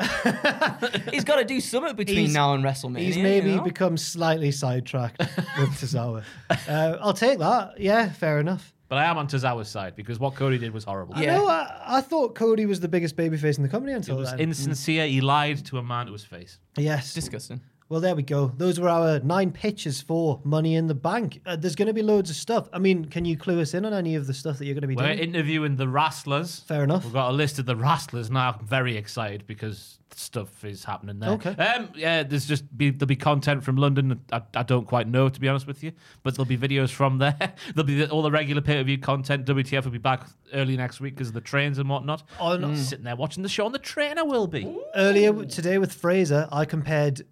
[1.11, 2.99] He's got to do something between He's- now and WrestleMania.
[2.99, 3.63] He's you maybe know?
[3.63, 5.21] become slightly sidetracked
[5.59, 6.23] with Tozawa.
[6.67, 7.79] Uh, I'll take that.
[7.79, 8.73] Yeah, fair enough.
[8.89, 11.15] But I am on Tozawa's side because what Cody did was horrible.
[11.15, 11.37] I Yeah.
[11.37, 11.47] know.
[11.47, 14.39] I, I thought Cody was the biggest babyface in the company until It was then.
[14.41, 15.07] insincere.
[15.07, 16.59] He lied to a man to his face.
[16.77, 17.13] yes.
[17.13, 17.61] disgusting.
[17.89, 18.51] Well, there we go.
[18.57, 21.41] Those were our nine pitches for Money in the Bank.
[21.45, 22.67] Uh, there's going to be loads of stuff.
[22.73, 24.81] I mean, can you clue us in on any of the stuff that you're going
[24.81, 25.09] to be doing?
[25.09, 25.29] We're doing?
[25.29, 26.61] interviewing the wrestlers.
[26.61, 27.03] Fair enough.
[27.03, 28.55] We've got a list of the wrestlers now.
[28.59, 31.31] I'm very excited because stuff is happening there.
[31.31, 31.51] Okay.
[31.51, 31.89] Um.
[31.95, 32.23] Yeah.
[32.23, 34.21] There's just be there'll be content from London.
[34.31, 35.91] I, I don't quite know to be honest with you,
[36.23, 37.35] but there'll be videos from there.
[37.75, 39.45] there'll be the, all the regular pay per view content.
[39.45, 42.23] WTF will be back early next week because of the trains and whatnot.
[42.39, 44.17] On- Sitting there watching the show on the train.
[44.17, 44.77] I will be.
[44.95, 47.23] Earlier today with Fraser, I compared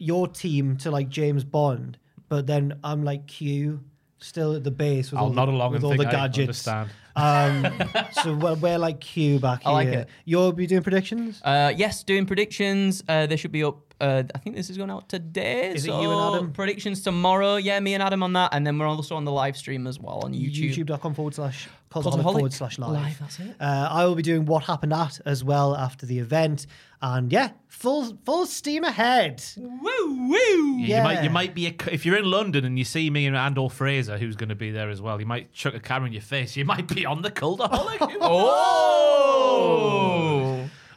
[0.00, 1.98] your team to like James Bond,
[2.28, 3.80] but then I'm like Q,
[4.18, 6.08] still at the base with I'll all, nod the, along with and all think the
[6.08, 6.66] I gadgets.
[6.66, 6.90] understand.
[7.16, 9.98] Um, so we're, we're like Q back I like here.
[10.00, 10.08] it.
[10.24, 11.40] You'll be doing predictions.
[11.44, 13.04] Uh, yes, doing predictions.
[13.08, 13.89] Uh, they should be up.
[14.00, 15.72] Uh, I think this is going out today.
[15.74, 16.52] Is it so you and Adam?
[16.52, 17.56] Predictions tomorrow.
[17.56, 19.98] Yeah, me and Adam on that, and then we're also on the live stream as
[20.00, 20.74] well on YouTube.
[20.74, 22.90] YouTube.com forward slash Cultaholic cultaholic forward slash live.
[22.92, 23.56] Live, that's it.
[23.60, 26.66] Uh, I will be doing what happened at as well after the event,
[27.02, 29.42] and yeah, full full steam ahead.
[29.56, 30.78] Woo woo.
[30.78, 30.98] Yeah, Yeah.
[30.98, 33.36] You might, you might be a, if you're in London and you see me and
[33.36, 35.18] Andor Fraser, who's going to be there as well.
[35.20, 36.56] You might chuck a camera in your face.
[36.56, 37.98] You might be on the Cultaholic.
[38.22, 40.19] Oh.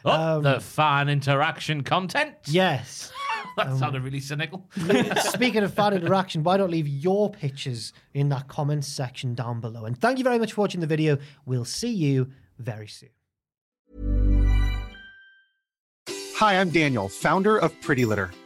[0.04, 2.34] Oh, the um, fan interaction content.
[2.46, 3.12] Yes.
[3.56, 4.68] that um, sounded really cynical.
[5.20, 9.84] Speaking of fan interaction, why not leave your pictures in that comments section down below?
[9.84, 11.18] And thank you very much for watching the video.
[11.46, 13.10] We'll see you very soon.
[16.36, 18.30] Hi, I'm Daniel, founder of Pretty Litter.